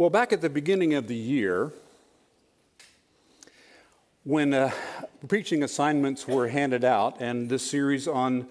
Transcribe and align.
Well, 0.00 0.08
back 0.08 0.32
at 0.32 0.40
the 0.40 0.48
beginning 0.48 0.94
of 0.94 1.08
the 1.08 1.14
year, 1.14 1.74
when 4.24 4.54
uh, 4.54 4.70
preaching 5.28 5.62
assignments 5.62 6.26
were 6.26 6.48
handed 6.48 6.84
out 6.84 7.20
and 7.20 7.50
this 7.50 7.70
series 7.70 8.08
on 8.08 8.46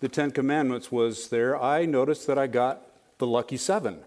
the 0.00 0.08
Ten 0.08 0.32
Commandments 0.32 0.90
was 0.90 1.28
there, 1.28 1.56
I 1.56 1.84
noticed 1.84 2.26
that 2.26 2.36
I 2.36 2.48
got 2.48 2.82
the 3.18 3.28
lucky 3.28 3.56
seven. 3.56 4.00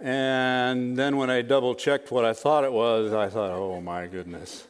And 0.00 0.98
then 0.98 1.16
when 1.16 1.30
I 1.30 1.42
double 1.42 1.76
checked 1.76 2.10
what 2.10 2.24
I 2.24 2.32
thought 2.32 2.64
it 2.64 2.72
was, 2.72 3.12
I 3.12 3.28
thought, 3.28 3.52
oh 3.52 3.80
my 3.80 4.08
goodness. 4.08 4.66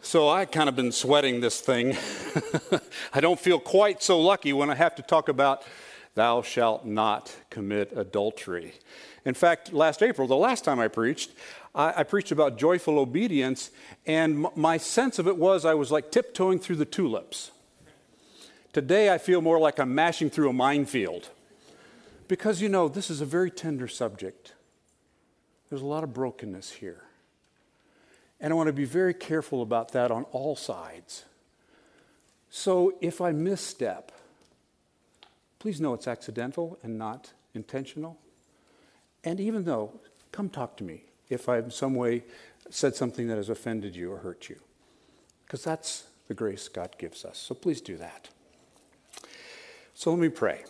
So 0.00 0.30
I 0.30 0.46
kind 0.46 0.70
of 0.70 0.74
been 0.74 0.90
sweating 0.90 1.40
this 1.40 1.60
thing. 1.60 1.98
I 3.12 3.20
don't 3.20 3.38
feel 3.38 3.60
quite 3.60 4.02
so 4.02 4.18
lucky 4.18 4.54
when 4.54 4.70
I 4.70 4.74
have 4.74 4.94
to 4.94 5.02
talk 5.02 5.28
about 5.28 5.64
thou 6.18 6.42
shalt 6.42 6.84
not 6.84 7.34
commit 7.48 7.92
adultery. 7.96 8.74
In 9.24 9.34
fact, 9.34 9.72
last 9.72 10.02
April, 10.02 10.26
the 10.26 10.36
last 10.36 10.64
time 10.64 10.80
I 10.80 10.88
preached, 10.88 11.30
I, 11.74 12.00
I 12.00 12.02
preached 12.02 12.32
about 12.32 12.58
joyful 12.58 12.98
obedience, 12.98 13.70
and 14.04 14.46
m- 14.46 14.52
my 14.56 14.78
sense 14.78 15.20
of 15.20 15.28
it 15.28 15.36
was 15.36 15.64
I 15.64 15.74
was 15.74 15.92
like 15.92 16.10
tiptoeing 16.10 16.58
through 16.58 16.76
the 16.76 16.84
tulips. 16.84 17.52
Today, 18.72 19.10
I 19.10 19.18
feel 19.18 19.40
more 19.40 19.60
like 19.60 19.78
I'm 19.78 19.94
mashing 19.94 20.28
through 20.28 20.50
a 20.50 20.52
minefield. 20.52 21.28
Because, 22.26 22.60
you 22.60 22.68
know, 22.68 22.88
this 22.88 23.10
is 23.10 23.20
a 23.20 23.24
very 23.24 23.50
tender 23.50 23.88
subject. 23.88 24.54
There's 25.70 25.82
a 25.82 25.86
lot 25.86 26.04
of 26.04 26.12
brokenness 26.12 26.72
here. 26.72 27.04
And 28.40 28.52
I 28.52 28.56
want 28.56 28.66
to 28.66 28.72
be 28.72 28.84
very 28.84 29.14
careful 29.14 29.62
about 29.62 29.92
that 29.92 30.10
on 30.10 30.24
all 30.24 30.56
sides. 30.56 31.24
So 32.50 32.94
if 33.00 33.20
I 33.20 33.32
misstep, 33.32 34.12
please 35.58 35.80
know 35.80 35.94
it's 35.94 36.08
accidental 36.08 36.78
and 36.82 36.98
not 36.98 37.32
intentional. 37.54 38.18
And 39.24 39.40
even 39.40 39.64
though, 39.64 40.00
come 40.32 40.48
talk 40.48 40.76
to 40.78 40.84
me 40.84 41.02
if 41.28 41.48
I've 41.48 41.64
in 41.64 41.70
some 41.70 41.94
way 41.94 42.24
said 42.70 42.94
something 42.94 43.28
that 43.28 43.36
has 43.36 43.48
offended 43.48 43.96
you 43.96 44.12
or 44.12 44.18
hurt 44.18 44.48
you. 44.48 44.56
Because 45.44 45.64
that's 45.64 46.04
the 46.28 46.34
grace 46.34 46.68
God 46.68 46.96
gives 46.98 47.24
us. 47.24 47.38
So 47.38 47.54
please 47.54 47.80
do 47.80 47.96
that. 47.96 48.28
So 49.94 50.10
let 50.10 50.20
me 50.20 50.28
pray. 50.28 50.64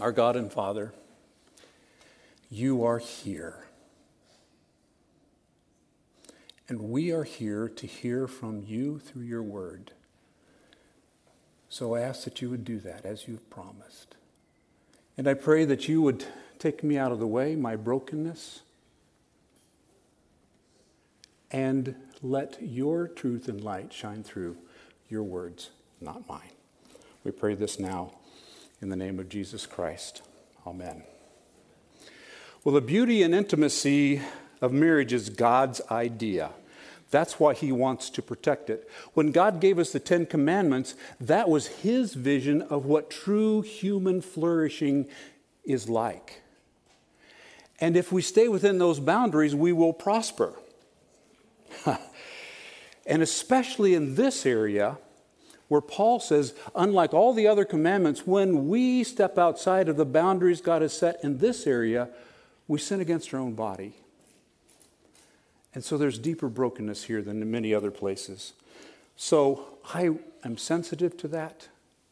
Our 0.00 0.12
God 0.12 0.36
and 0.36 0.52
Father, 0.52 0.92
you 2.50 2.84
are 2.84 2.98
here. 2.98 3.66
And 6.68 6.90
we 6.90 7.12
are 7.12 7.24
here 7.24 7.68
to 7.68 7.86
hear 7.86 8.26
from 8.26 8.62
you 8.66 8.98
through 8.98 9.22
your 9.22 9.42
word. 9.42 9.92
So 11.74 11.96
I 11.96 12.02
ask 12.02 12.22
that 12.22 12.40
you 12.40 12.50
would 12.50 12.64
do 12.64 12.78
that 12.78 13.04
as 13.04 13.26
you've 13.26 13.50
promised. 13.50 14.14
And 15.18 15.26
I 15.26 15.34
pray 15.34 15.64
that 15.64 15.88
you 15.88 16.02
would 16.02 16.24
take 16.60 16.84
me 16.84 16.96
out 16.96 17.10
of 17.10 17.18
the 17.18 17.26
way, 17.26 17.56
my 17.56 17.74
brokenness, 17.74 18.60
and 21.50 21.96
let 22.22 22.58
your 22.62 23.08
truth 23.08 23.48
and 23.48 23.60
light 23.60 23.92
shine 23.92 24.22
through 24.22 24.56
your 25.08 25.24
words, 25.24 25.70
not 26.00 26.28
mine. 26.28 26.52
We 27.24 27.32
pray 27.32 27.56
this 27.56 27.80
now 27.80 28.12
in 28.80 28.88
the 28.88 28.94
name 28.94 29.18
of 29.18 29.28
Jesus 29.28 29.66
Christ. 29.66 30.22
Amen. 30.64 31.02
Well, 32.62 32.76
the 32.76 32.82
beauty 32.82 33.24
and 33.24 33.34
intimacy 33.34 34.20
of 34.60 34.72
marriage 34.72 35.12
is 35.12 35.28
God's 35.28 35.80
idea. 35.90 36.50
That's 37.14 37.38
why 37.38 37.54
he 37.54 37.70
wants 37.70 38.10
to 38.10 38.22
protect 38.22 38.68
it. 38.68 38.90
When 39.12 39.30
God 39.30 39.60
gave 39.60 39.78
us 39.78 39.92
the 39.92 40.00
Ten 40.00 40.26
Commandments, 40.26 40.96
that 41.20 41.48
was 41.48 41.68
his 41.68 42.14
vision 42.14 42.60
of 42.60 42.86
what 42.86 43.08
true 43.08 43.62
human 43.62 44.20
flourishing 44.20 45.06
is 45.64 45.88
like. 45.88 46.42
And 47.78 47.96
if 47.96 48.10
we 48.10 48.20
stay 48.20 48.48
within 48.48 48.78
those 48.78 48.98
boundaries, 48.98 49.54
we 49.54 49.72
will 49.72 49.92
prosper. 49.92 50.58
and 53.06 53.22
especially 53.22 53.94
in 53.94 54.16
this 54.16 54.44
area, 54.44 54.98
where 55.68 55.80
Paul 55.80 56.18
says, 56.18 56.52
unlike 56.74 57.14
all 57.14 57.32
the 57.32 57.46
other 57.46 57.64
commandments, 57.64 58.26
when 58.26 58.66
we 58.66 59.04
step 59.04 59.38
outside 59.38 59.88
of 59.88 59.96
the 59.96 60.04
boundaries 60.04 60.60
God 60.60 60.82
has 60.82 60.98
set 60.98 61.22
in 61.22 61.38
this 61.38 61.64
area, 61.64 62.08
we 62.66 62.80
sin 62.80 63.00
against 63.00 63.32
our 63.32 63.38
own 63.38 63.54
body. 63.54 63.94
And 65.74 65.84
so 65.84 65.98
there's 65.98 66.18
deeper 66.18 66.48
brokenness 66.48 67.04
here 67.04 67.20
than 67.20 67.42
in 67.42 67.50
many 67.50 67.74
other 67.74 67.90
places. 67.90 68.52
So 69.16 69.78
I 69.92 70.10
am 70.44 70.56
sensitive 70.56 71.16
to 71.18 71.28
that, 71.28 71.68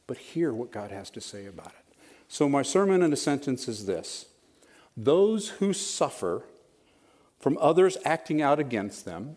but 0.07 0.19
hear 0.19 0.53
what 0.53 0.73
God 0.73 0.91
has 0.91 1.11
to 1.11 1.21
say 1.21 1.47
about 1.47 1.69
it. 1.69 1.97
So 2.29 2.49
my 2.49 2.63
sermon 2.63 3.03
in 3.03 3.13
a 3.13 3.17
sentence 3.17 3.69
is 3.69 3.87
this 3.87 4.27
Those 4.97 5.51
who 5.51 5.73
suffer 5.73 6.45
from 7.39 7.57
others 7.61 7.97
acting 8.05 8.43
out 8.43 8.59
against 8.59 9.05
them, 9.05 9.37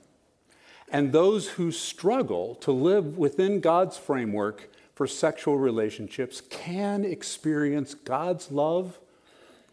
and 0.92 1.12
those 1.12 1.50
who 1.50 1.72
struggle 1.72 2.56
to 2.56 2.72
live 2.72 3.18
within 3.18 3.60
God's 3.60 3.98
framework 3.98 4.70
for 4.96 5.08
sexual 5.08 5.58
relationships 5.58 6.42
can 6.50 7.04
experience 7.04 7.94
God's 7.94 8.50
love, 8.52 8.98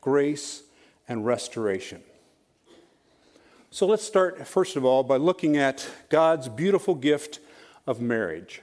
grace, 0.00 0.64
and 1.08 1.24
restoration. 1.24 2.02
So 3.72 3.86
let's 3.86 4.04
start, 4.04 4.46
first 4.46 4.76
of 4.76 4.84
all, 4.84 5.02
by 5.02 5.16
looking 5.16 5.56
at 5.56 5.88
God's 6.10 6.46
beautiful 6.46 6.94
gift 6.94 7.40
of 7.86 8.02
marriage. 8.02 8.60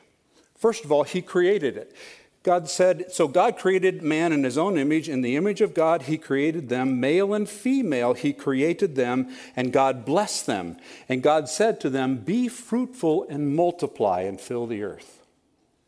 First 0.55 0.85
of 0.85 0.91
all, 0.91 1.01
He 1.01 1.23
created 1.23 1.77
it. 1.77 1.95
God 2.43 2.69
said, 2.69 3.11
So 3.11 3.27
God 3.27 3.57
created 3.57 4.03
man 4.03 4.31
in 4.31 4.43
his 4.43 4.55
own 4.55 4.77
image. 4.77 5.09
In 5.09 5.21
the 5.21 5.35
image 5.35 5.61
of 5.61 5.73
God, 5.73 6.03
he 6.03 6.17
created 6.17 6.69
them. 6.69 6.99
Male 6.99 7.33
and 7.33 7.49
female, 7.49 8.13
he 8.13 8.33
created 8.33 8.95
them. 8.95 9.29
And 9.55 9.73
God 9.73 10.05
blessed 10.05 10.45
them. 10.45 10.77
And 11.09 11.23
God 11.23 11.49
said 11.49 11.81
to 11.81 11.89
them, 11.89 12.17
Be 12.17 12.47
fruitful 12.47 13.25
and 13.29 13.55
multiply 13.55 14.21
and 14.21 14.39
fill 14.39 14.67
the 14.67 14.83
earth 14.83 15.25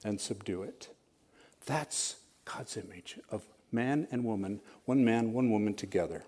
and 0.03 0.19
subdue 0.19 0.63
it. 0.63 0.89
That's 1.67 2.17
God's 2.43 2.75
image 2.75 3.17
of 3.29 3.43
man 3.71 4.07
and 4.11 4.25
woman, 4.25 4.59
one 4.85 5.05
man, 5.05 5.31
one 5.31 5.51
woman 5.51 5.73
together. 5.73 6.23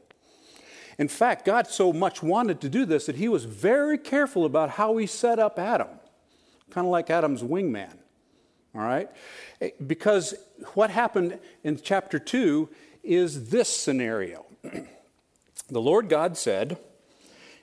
In 0.97 1.07
fact, 1.07 1.45
God 1.45 1.67
so 1.67 1.91
much 1.91 2.21
wanted 2.21 2.61
to 2.61 2.69
do 2.69 2.85
this 2.85 3.05
that 3.07 3.15
he 3.15 3.27
was 3.27 3.45
very 3.45 3.97
careful 3.97 4.45
about 4.45 4.71
how 4.71 4.97
he 4.97 5.07
set 5.07 5.39
up 5.39 5.57
Adam, 5.57 5.87
kind 6.69 6.85
of 6.85 6.91
like 6.91 7.09
Adam's 7.09 7.41
wingman. 7.41 7.97
All 8.75 8.81
right? 8.81 9.09
Eh, 9.61 9.71
because 9.85 10.33
what 10.73 10.89
happened 10.89 11.39
in 11.63 11.79
chapter 11.81 12.19
2 12.19 12.69
is 13.03 13.49
this 13.49 13.69
scenario. 13.69 14.45
the 15.69 15.81
Lord 15.81 16.09
God 16.09 16.37
said, 16.37 16.77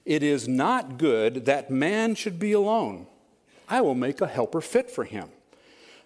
It 0.05 0.23
is 0.23 0.47
not 0.47 0.99
good 0.99 1.47
that 1.47 1.71
man 1.71 2.15
should 2.15 2.39
be 2.39 2.53
alone. 2.53 3.07
I 3.69 3.81
will 3.81 3.95
make 3.95 4.21
a 4.21 4.27
helper 4.27 4.61
fit 4.61 4.91
for 4.91 5.05
him. 5.05 5.29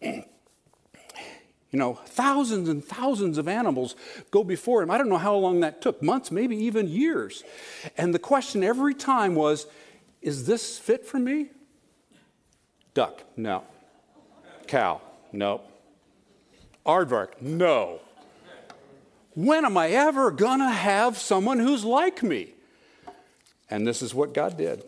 You 0.00 0.24
know, 1.72 1.94
thousands 1.94 2.68
and 2.68 2.84
thousands 2.84 3.38
of 3.38 3.48
animals 3.48 3.94
go 4.30 4.42
before 4.42 4.82
him. 4.82 4.90
I 4.90 4.98
don't 4.98 5.08
know 5.08 5.18
how 5.18 5.36
long 5.36 5.60
that 5.60 5.82
took 5.82 6.02
months, 6.02 6.30
maybe 6.30 6.56
even 6.56 6.88
years. 6.88 7.44
And 7.96 8.14
the 8.14 8.18
question 8.18 8.64
every 8.64 8.94
time 8.94 9.34
was, 9.34 9.66
Is 10.22 10.46
this 10.46 10.78
fit 10.78 11.06
for 11.06 11.18
me? 11.18 11.50
Duck, 12.94 13.22
no. 13.36 13.64
Cow, 14.66 15.00
no. 15.32 15.62
Aardvark, 16.86 17.40
no. 17.40 18.00
When 19.34 19.64
am 19.64 19.76
I 19.76 19.90
ever 19.90 20.30
going 20.30 20.58
to 20.58 20.70
have 20.70 21.18
someone 21.18 21.58
who's 21.60 21.84
like 21.84 22.22
me? 22.22 22.54
And 23.70 23.86
this 23.86 24.02
is 24.02 24.14
what 24.14 24.32
God 24.34 24.56
did. 24.56 24.82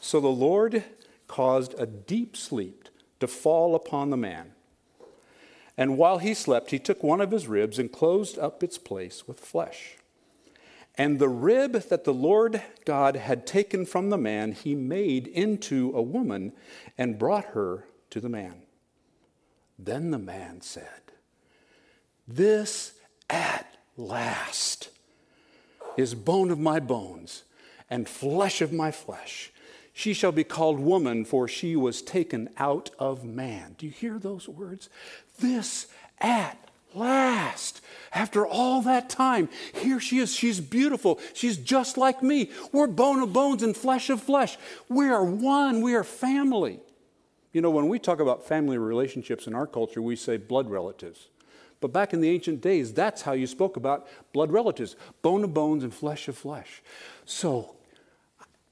So 0.00 0.20
the 0.20 0.28
Lord 0.28 0.84
caused 1.28 1.74
a 1.78 1.86
deep 1.86 2.36
sleep 2.36 2.79
to 3.20 3.28
fall 3.28 3.74
upon 3.74 4.10
the 4.10 4.16
man. 4.16 4.52
And 5.76 5.96
while 5.96 6.18
he 6.18 6.34
slept, 6.34 6.72
he 6.72 6.78
took 6.78 7.02
one 7.02 7.20
of 7.20 7.30
his 7.30 7.46
ribs 7.46 7.78
and 7.78 7.92
closed 7.92 8.38
up 8.38 8.62
its 8.62 8.76
place 8.76 9.26
with 9.26 9.40
flesh. 9.40 9.96
And 10.96 11.18
the 11.18 11.28
rib 11.28 11.72
that 11.72 12.04
the 12.04 12.12
Lord 12.12 12.62
God 12.84 13.16
had 13.16 13.46
taken 13.46 13.86
from 13.86 14.10
the 14.10 14.18
man, 14.18 14.52
he 14.52 14.74
made 14.74 15.26
into 15.26 15.92
a 15.94 16.02
woman 16.02 16.52
and 16.98 17.18
brought 17.18 17.46
her 17.46 17.86
to 18.10 18.20
the 18.20 18.28
man. 18.28 18.62
Then 19.78 20.10
the 20.10 20.18
man 20.18 20.60
said, 20.60 21.12
This 22.28 22.92
at 23.30 23.78
last 23.96 24.90
is 25.96 26.14
bone 26.14 26.50
of 26.50 26.58
my 26.58 26.80
bones 26.80 27.44
and 27.88 28.08
flesh 28.08 28.60
of 28.60 28.72
my 28.72 28.90
flesh. 28.90 29.52
She 30.00 30.14
shall 30.14 30.32
be 30.32 30.44
called 30.44 30.80
woman, 30.80 31.26
for 31.26 31.46
she 31.46 31.76
was 31.76 32.00
taken 32.00 32.48
out 32.56 32.88
of 32.98 33.22
man. 33.22 33.74
Do 33.76 33.84
you 33.84 33.92
hear 33.92 34.18
those 34.18 34.48
words? 34.48 34.88
This 35.40 35.88
at 36.18 36.56
last. 36.94 37.82
After 38.10 38.46
all 38.46 38.80
that 38.80 39.10
time, 39.10 39.50
here 39.74 40.00
she 40.00 40.18
is. 40.18 40.34
She's 40.34 40.58
beautiful. 40.58 41.20
She's 41.34 41.58
just 41.58 41.98
like 41.98 42.22
me. 42.22 42.50
We're 42.72 42.86
bone 42.86 43.20
of 43.20 43.34
bones 43.34 43.62
and 43.62 43.76
flesh 43.76 44.08
of 44.08 44.22
flesh. 44.22 44.56
We 44.88 45.10
are 45.10 45.22
one. 45.22 45.82
We 45.82 45.94
are 45.94 46.02
family. 46.02 46.80
You 47.52 47.60
know, 47.60 47.70
when 47.70 47.90
we 47.90 47.98
talk 47.98 48.20
about 48.20 48.48
family 48.48 48.78
relationships 48.78 49.46
in 49.46 49.54
our 49.54 49.66
culture, 49.66 50.00
we 50.00 50.16
say 50.16 50.38
blood 50.38 50.70
relatives. 50.70 51.28
But 51.82 51.92
back 51.92 52.14
in 52.14 52.22
the 52.22 52.30
ancient 52.30 52.62
days, 52.62 52.94
that's 52.94 53.20
how 53.20 53.32
you 53.32 53.46
spoke 53.46 53.76
about 53.76 54.08
blood 54.32 54.50
relatives 54.50 54.96
bone 55.20 55.44
of 55.44 55.52
bones 55.52 55.84
and 55.84 55.92
flesh 55.92 56.26
of 56.26 56.38
flesh. 56.38 56.80
So, 57.26 57.76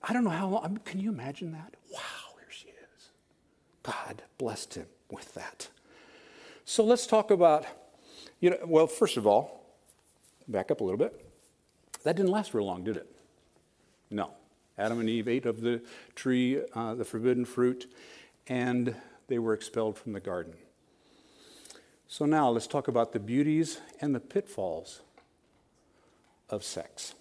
I 0.02 0.12
don't 0.12 0.24
know 0.24 0.30
how 0.30 0.48
long, 0.48 0.78
can 0.84 1.00
you 1.00 1.10
imagine 1.10 1.52
that? 1.52 1.74
Wow, 1.92 2.00
here 2.38 2.50
she 2.50 2.68
is. 2.68 3.08
God 3.82 4.22
blessed 4.38 4.74
him 4.74 4.86
with 5.10 5.34
that. 5.34 5.68
So, 6.64 6.84
let's 6.84 7.06
talk 7.06 7.30
about, 7.30 7.66
you 8.40 8.50
know, 8.50 8.58
well, 8.66 8.86
first 8.86 9.16
of 9.16 9.26
all, 9.26 9.64
back 10.46 10.70
up 10.70 10.80
a 10.80 10.84
little 10.84 10.98
bit. 10.98 11.24
That 12.04 12.16
didn't 12.16 12.30
last 12.30 12.54
real 12.54 12.66
long, 12.66 12.84
did 12.84 12.96
it? 12.96 13.06
No. 14.10 14.32
Adam 14.78 15.00
and 15.00 15.08
Eve 15.08 15.28
ate 15.28 15.46
of 15.46 15.60
the 15.60 15.82
tree, 16.14 16.62
uh, 16.74 16.94
the 16.94 17.04
forbidden 17.04 17.44
fruit, 17.44 17.92
and 18.46 18.94
they 19.26 19.38
were 19.38 19.52
expelled 19.52 19.98
from 19.98 20.12
the 20.12 20.20
garden. 20.20 20.54
So 22.06 22.24
now 22.24 22.48
let's 22.48 22.66
talk 22.66 22.88
about 22.88 23.12
the 23.12 23.18
beauties 23.18 23.80
and 24.00 24.14
the 24.14 24.20
pitfalls 24.20 25.00
of 26.48 26.64
sex. 26.64 27.14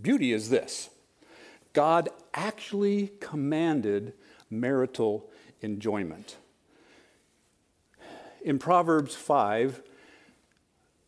Beauty 0.00 0.32
is 0.32 0.50
this 0.50 0.90
God 1.74 2.08
actually 2.32 3.08
commanded 3.20 4.14
marital 4.48 5.28
enjoyment. 5.60 6.36
In 8.42 8.58
Proverbs 8.58 9.14
5, 9.14 9.82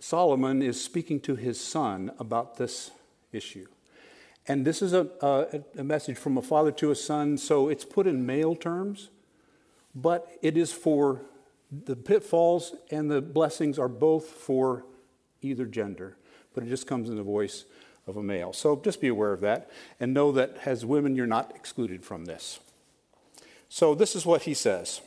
Solomon 0.01 0.63
is 0.63 0.83
speaking 0.83 1.21
to 1.21 1.37
his 1.37 1.61
son 1.61 2.11
about 2.19 2.57
this 2.57 2.91
issue. 3.33 3.67
And 4.49 4.65
this 4.65 4.83
is 4.83 4.93
a, 4.93 5.09
a, 5.21 5.81
a, 5.81 5.85
message 5.85 6.17
from 6.17 6.39
a 6.39 6.43
father 6.43 6.71
to 6.73 6.91
a 6.91 6.95
son, 6.95 7.37
so 7.37 7.69
it's 7.69 7.85
put 7.85 8.07
in 8.07 8.25
male 8.25 8.55
terms, 8.55 9.11
but 9.95 10.29
it 10.43 10.57
is 10.57 10.73
for 10.73 11.23
the 11.85 11.97
pitfalls 11.97 12.75
and 12.91 13.11
the 13.11 13.21
blessings 13.21 13.79
are 13.79 13.89
both 13.89 14.27
for 14.27 14.85
either 15.43 15.67
gender, 15.67 16.17
but 16.55 16.63
it 16.65 16.69
just 16.69 16.87
comes 16.87 17.09
in 17.09 17.17
the 17.17 17.23
voice 17.23 17.65
of 18.07 18.17
a 18.17 18.23
male. 18.23 18.53
So 18.53 18.81
just 18.83 19.01
be 19.01 19.09
aware 19.09 19.33
of 19.33 19.41
that 19.41 19.71
and 19.99 20.15
know 20.15 20.33
that 20.33 20.57
as 20.65 20.85
women, 20.85 21.17
you're 21.17 21.27
not 21.27 21.53
excluded 21.55 22.05
from 22.05 22.25
this. 22.25 22.61
So 23.69 23.95
this 23.95 24.15
is 24.15 24.25
what 24.25 24.43
he 24.43 24.55
says 24.55 25.01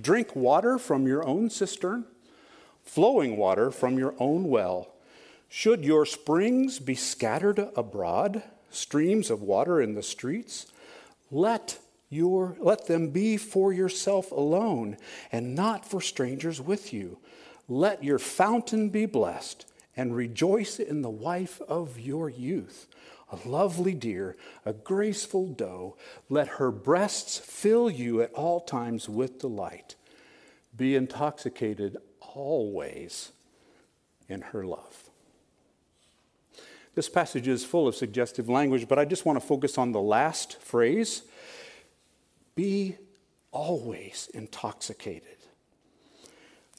Drink 0.00 0.36
water 0.36 0.78
from 0.78 1.06
your 1.06 1.26
own 1.26 1.50
cistern, 1.50 2.04
flowing 2.84 3.36
water 3.36 3.70
from 3.70 3.98
your 3.98 4.14
own 4.18 4.44
well. 4.44 4.88
Should 5.48 5.84
your 5.84 6.06
springs 6.06 6.78
be 6.78 6.94
scattered 6.94 7.58
abroad, 7.74 8.42
streams 8.70 9.30
of 9.30 9.42
water 9.42 9.80
in 9.80 9.94
the 9.94 10.02
streets, 10.02 10.66
let 11.30 11.78
your 12.08 12.56
let 12.60 12.86
them 12.86 13.10
be 13.10 13.36
for 13.36 13.72
yourself 13.72 14.30
alone 14.30 14.96
and 15.32 15.54
not 15.54 15.88
for 15.88 16.00
strangers 16.00 16.60
with 16.60 16.92
you. 16.92 17.18
Let 17.68 18.04
your 18.04 18.18
fountain 18.18 18.90
be 18.90 19.06
blessed 19.06 19.64
and 19.96 20.14
rejoice 20.14 20.78
in 20.78 21.02
the 21.02 21.10
wife 21.10 21.60
of 21.62 21.98
your 21.98 22.28
youth, 22.28 22.86
a 23.30 23.48
lovely 23.48 23.94
deer, 23.94 24.36
a 24.64 24.72
graceful 24.72 25.46
doe. 25.46 25.96
Let 26.28 26.48
her 26.48 26.70
breasts 26.70 27.38
fill 27.38 27.90
you 27.90 28.22
at 28.22 28.32
all 28.32 28.60
times 28.60 29.08
with 29.08 29.38
delight. 29.38 29.96
Be 30.76 30.94
intoxicated 30.94 31.96
always 32.20 33.32
in 34.28 34.40
her 34.40 34.64
love. 34.64 35.10
This 36.94 37.08
passage 37.08 37.46
is 37.46 37.64
full 37.64 37.86
of 37.86 37.94
suggestive 37.94 38.48
language, 38.48 38.88
but 38.88 38.98
I 38.98 39.04
just 39.04 39.24
want 39.24 39.40
to 39.40 39.46
focus 39.46 39.78
on 39.78 39.92
the 39.92 40.00
last 40.00 40.60
phrase 40.60 41.22
be 42.54 42.96
always 43.52 44.28
intoxicated. 44.34 45.39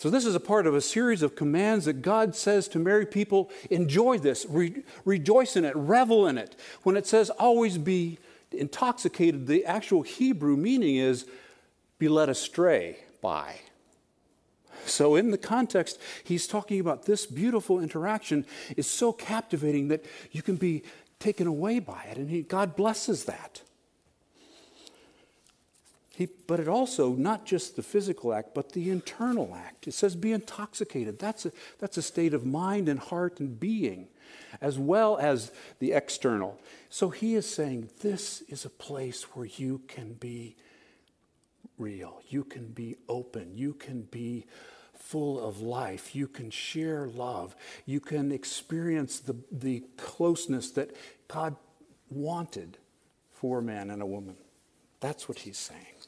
So, 0.01 0.09
this 0.09 0.25
is 0.25 0.33
a 0.33 0.39
part 0.39 0.65
of 0.65 0.73
a 0.73 0.81
series 0.81 1.21
of 1.21 1.35
commands 1.35 1.85
that 1.85 2.01
God 2.01 2.35
says 2.35 2.67
to 2.69 2.79
married 2.79 3.11
people 3.11 3.51
enjoy 3.69 4.17
this, 4.17 4.47
re- 4.49 4.81
rejoice 5.05 5.55
in 5.55 5.63
it, 5.63 5.75
revel 5.75 6.25
in 6.25 6.39
it. 6.39 6.55
When 6.81 6.97
it 6.97 7.05
says 7.05 7.29
always 7.29 7.77
be 7.77 8.17
intoxicated, 8.51 9.45
the 9.45 9.63
actual 9.63 10.01
Hebrew 10.01 10.57
meaning 10.57 10.95
is 10.95 11.27
be 11.99 12.07
led 12.07 12.29
astray 12.29 12.97
by. 13.21 13.57
So, 14.87 15.15
in 15.15 15.29
the 15.29 15.37
context, 15.37 15.99
he's 16.23 16.47
talking 16.47 16.79
about 16.79 17.05
this 17.05 17.27
beautiful 17.27 17.79
interaction 17.79 18.47
is 18.75 18.87
so 18.87 19.13
captivating 19.13 19.89
that 19.89 20.03
you 20.31 20.41
can 20.41 20.55
be 20.55 20.81
taken 21.19 21.45
away 21.45 21.77
by 21.77 22.07
it, 22.09 22.17
and 22.17 22.27
he, 22.27 22.41
God 22.41 22.75
blesses 22.75 23.25
that. 23.25 23.61
He, 26.21 26.27
but 26.45 26.59
it 26.59 26.67
also, 26.67 27.15
not 27.15 27.47
just 27.47 27.75
the 27.75 27.81
physical 27.81 28.31
act, 28.31 28.53
but 28.53 28.73
the 28.73 28.91
internal 28.91 29.55
act. 29.55 29.87
It 29.87 29.95
says 29.95 30.15
be 30.15 30.33
intoxicated. 30.33 31.17
That's 31.17 31.47
a, 31.47 31.51
that's 31.79 31.97
a 31.97 32.03
state 32.03 32.35
of 32.35 32.45
mind 32.45 32.87
and 32.87 32.99
heart 32.99 33.39
and 33.39 33.59
being, 33.59 34.07
as 34.61 34.77
well 34.77 35.17
as 35.17 35.51
the 35.79 35.93
external. 35.93 36.59
So 36.91 37.09
he 37.09 37.33
is 37.33 37.51
saying 37.51 37.89
this 38.01 38.43
is 38.49 38.65
a 38.65 38.69
place 38.69 39.23
where 39.35 39.47
you 39.47 39.81
can 39.87 40.13
be 40.13 40.57
real, 41.79 42.21
you 42.29 42.43
can 42.43 42.67
be 42.67 42.97
open, 43.09 43.53
you 43.55 43.73
can 43.73 44.03
be 44.03 44.45
full 44.93 45.43
of 45.43 45.59
life. 45.59 46.15
You 46.15 46.27
can 46.27 46.51
share 46.51 47.07
love. 47.07 47.55
You 47.87 47.99
can 47.99 48.31
experience 48.31 49.19
the, 49.19 49.35
the 49.51 49.83
closeness 49.97 50.69
that 50.73 50.95
God 51.27 51.55
wanted 52.11 52.77
for 53.33 53.57
a 53.57 53.61
man 53.63 53.89
and 53.89 54.03
a 54.03 54.05
woman. 54.05 54.35
That's 54.99 55.27
what 55.27 55.39
he's 55.39 55.57
saying. 55.57 56.00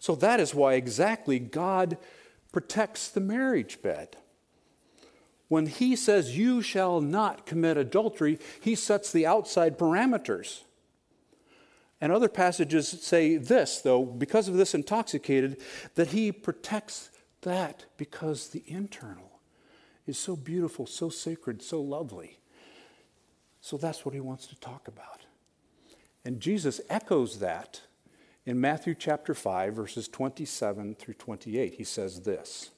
So 0.00 0.14
that 0.16 0.40
is 0.40 0.54
why 0.54 0.74
exactly 0.74 1.38
God 1.38 1.98
protects 2.52 3.08
the 3.08 3.20
marriage 3.20 3.80
bed. 3.82 4.16
When 5.46 5.66
he 5.66 5.94
says, 5.94 6.36
You 6.36 6.62
shall 6.62 7.00
not 7.00 7.46
commit 7.46 7.76
adultery, 7.76 8.38
he 8.60 8.74
sets 8.74 9.12
the 9.12 9.26
outside 9.26 9.78
parameters. 9.78 10.62
And 12.00 12.10
other 12.10 12.30
passages 12.30 12.88
say 12.88 13.36
this, 13.36 13.80
though, 13.82 14.06
because 14.06 14.48
of 14.48 14.54
this 14.54 14.74
intoxicated, 14.74 15.60
that 15.96 16.08
he 16.08 16.32
protects 16.32 17.10
that 17.42 17.84
because 17.98 18.48
the 18.48 18.64
internal 18.66 19.40
is 20.06 20.18
so 20.18 20.34
beautiful, 20.34 20.86
so 20.86 21.10
sacred, 21.10 21.62
so 21.62 21.80
lovely. 21.82 22.38
So 23.60 23.76
that's 23.76 24.06
what 24.06 24.14
he 24.14 24.20
wants 24.20 24.46
to 24.46 24.58
talk 24.60 24.88
about. 24.88 25.26
And 26.24 26.40
Jesus 26.40 26.80
echoes 26.88 27.38
that 27.40 27.82
in 28.50 28.60
Matthew 28.60 28.96
chapter 28.96 29.32
5, 29.32 29.74
verses 29.74 30.08
27 30.08 30.96
through 30.96 31.14
28. 31.14 31.74
He 31.74 31.84
says 31.84 32.22
this 32.22 32.70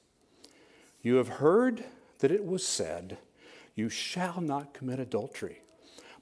You 1.01 1.15
have 1.15 1.27
heard 1.27 1.83
that 2.19 2.29
it 2.31 2.45
was 2.45 2.65
said, 2.65 3.17
You 3.73 3.89
shall 3.89 4.39
not 4.39 4.75
commit 4.75 4.99
adultery. 4.99 5.61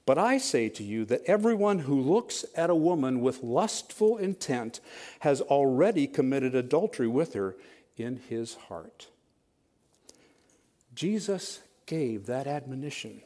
But 0.06 0.16
I 0.16 0.38
say 0.38 0.70
to 0.70 0.82
you 0.82 1.04
that 1.04 1.20
everyone 1.26 1.80
who 1.80 2.00
looks 2.00 2.46
at 2.56 2.70
a 2.70 2.74
woman 2.74 3.20
with 3.20 3.42
lustful 3.42 4.16
intent 4.16 4.80
has 5.20 5.42
already 5.42 6.06
committed 6.06 6.54
adultery 6.54 7.06
with 7.06 7.34
her 7.34 7.54
in 7.98 8.22
his 8.30 8.54
heart. 8.54 9.08
Jesus 10.94 11.60
gave 11.84 12.24
that 12.24 12.46
admonition 12.46 13.20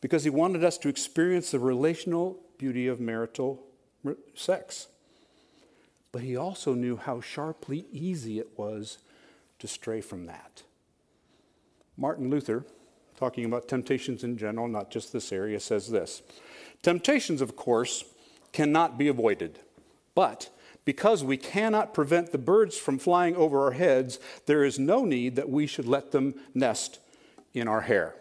because 0.00 0.22
he 0.22 0.30
wanted 0.30 0.62
us 0.62 0.78
to 0.78 0.88
experience 0.88 1.50
the 1.50 1.58
relational 1.58 2.38
beauty 2.58 2.86
of 2.86 3.00
marital 3.00 3.60
sex. 4.34 4.86
But 6.12 6.22
he 6.22 6.36
also 6.36 6.74
knew 6.74 6.96
how 6.96 7.20
sharply 7.20 7.86
easy 7.92 8.38
it 8.38 8.50
was 8.56 8.98
to 9.58 9.68
stray 9.68 10.00
from 10.00 10.26
that. 10.26 10.62
Martin 11.96 12.30
Luther, 12.30 12.64
talking 13.16 13.44
about 13.44 13.68
temptations 13.68 14.24
in 14.24 14.36
general, 14.36 14.66
not 14.66 14.90
just 14.90 15.12
this 15.12 15.32
area, 15.32 15.60
says 15.60 15.90
this 15.90 16.22
Temptations, 16.82 17.40
of 17.40 17.56
course, 17.56 18.04
cannot 18.52 18.98
be 18.98 19.08
avoided, 19.08 19.60
but 20.14 20.50
because 20.84 21.22
we 21.22 21.36
cannot 21.36 21.94
prevent 21.94 22.32
the 22.32 22.38
birds 22.38 22.76
from 22.76 22.98
flying 22.98 23.36
over 23.36 23.64
our 23.64 23.72
heads, 23.72 24.18
there 24.46 24.64
is 24.64 24.78
no 24.78 25.04
need 25.04 25.36
that 25.36 25.50
we 25.50 25.66
should 25.66 25.86
let 25.86 26.10
them 26.10 26.34
nest 26.54 26.98
in 27.52 27.68
our 27.68 27.82
hair. 27.82 28.14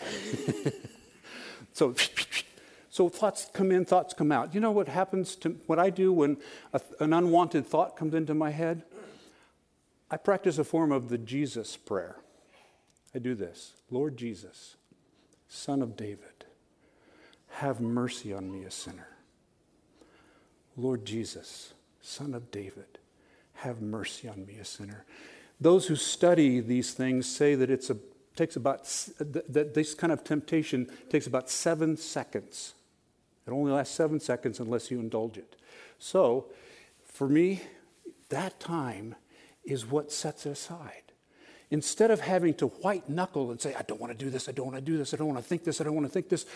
so, 1.72 1.94
so 2.96 3.10
thoughts 3.10 3.50
come 3.52 3.70
in, 3.70 3.84
thoughts 3.84 4.14
come 4.14 4.32
out. 4.32 4.54
You 4.54 4.60
know 4.60 4.70
what 4.70 4.88
happens 4.88 5.36
to 5.36 5.50
what 5.66 5.78
I 5.78 5.90
do 5.90 6.14
when 6.14 6.38
a, 6.72 6.80
an 6.98 7.12
unwanted 7.12 7.66
thought 7.66 7.94
comes 7.94 8.14
into 8.14 8.32
my 8.32 8.48
head? 8.48 8.84
I 10.10 10.16
practice 10.16 10.56
a 10.56 10.64
form 10.64 10.92
of 10.92 11.10
the 11.10 11.18
Jesus 11.18 11.76
prayer. 11.76 12.16
I 13.14 13.18
do 13.18 13.34
this 13.34 13.74
Lord 13.90 14.16
Jesus, 14.16 14.76
Son 15.46 15.82
of 15.82 15.94
David, 15.94 16.46
have 17.50 17.82
mercy 17.82 18.32
on 18.32 18.50
me, 18.50 18.64
a 18.64 18.70
sinner. 18.70 19.08
Lord 20.74 21.04
Jesus, 21.04 21.74
Son 22.00 22.32
of 22.32 22.50
David, 22.50 22.98
have 23.56 23.82
mercy 23.82 24.26
on 24.26 24.46
me, 24.46 24.56
a 24.56 24.64
sinner. 24.64 25.04
Those 25.60 25.86
who 25.86 25.96
study 25.96 26.60
these 26.60 26.94
things 26.94 27.26
say 27.28 27.56
that 27.56 27.68
it 27.68 27.90
takes 28.34 28.56
about 28.56 28.84
that 29.18 29.74
this 29.74 29.92
kind 29.92 30.14
of 30.14 30.24
temptation 30.24 30.88
takes 31.10 31.26
about 31.26 31.50
seven 31.50 31.98
seconds. 31.98 32.72
It 33.46 33.50
only 33.50 33.72
lasts 33.72 33.94
seven 33.94 34.20
seconds 34.20 34.60
unless 34.60 34.90
you 34.90 34.98
indulge 34.98 35.38
it. 35.38 35.56
So, 35.98 36.46
for 37.04 37.28
me, 37.28 37.62
that 38.28 38.58
time 38.58 39.14
is 39.64 39.86
what 39.86 40.10
sets 40.12 40.46
it 40.46 40.50
aside. 40.50 41.02
Instead 41.70 42.10
of 42.10 42.20
having 42.20 42.54
to 42.54 42.66
white 42.68 43.08
knuckle 43.08 43.50
and 43.50 43.60
say, 43.60 43.74
I 43.74 43.82
don't 43.82 44.00
want 44.00 44.16
to 44.16 44.24
do 44.24 44.30
this, 44.30 44.48
I 44.48 44.52
don't 44.52 44.66
want 44.66 44.76
to 44.76 44.82
do 44.82 44.96
this, 44.96 45.12
I 45.12 45.16
don't 45.16 45.26
want 45.26 45.38
to 45.38 45.44
think 45.44 45.64
this, 45.64 45.80
I 45.80 45.84
don't 45.84 45.94
want 45.94 46.06
to 46.06 46.12
think 46.12 46.28
this, 46.28 46.46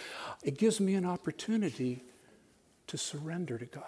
it 0.43 0.57
gives 0.57 0.81
me 0.81 0.95
an 0.95 1.05
opportunity 1.05 2.05
to 2.87 2.99
surrender 2.99 3.59
to 3.59 3.67
God 3.67 3.85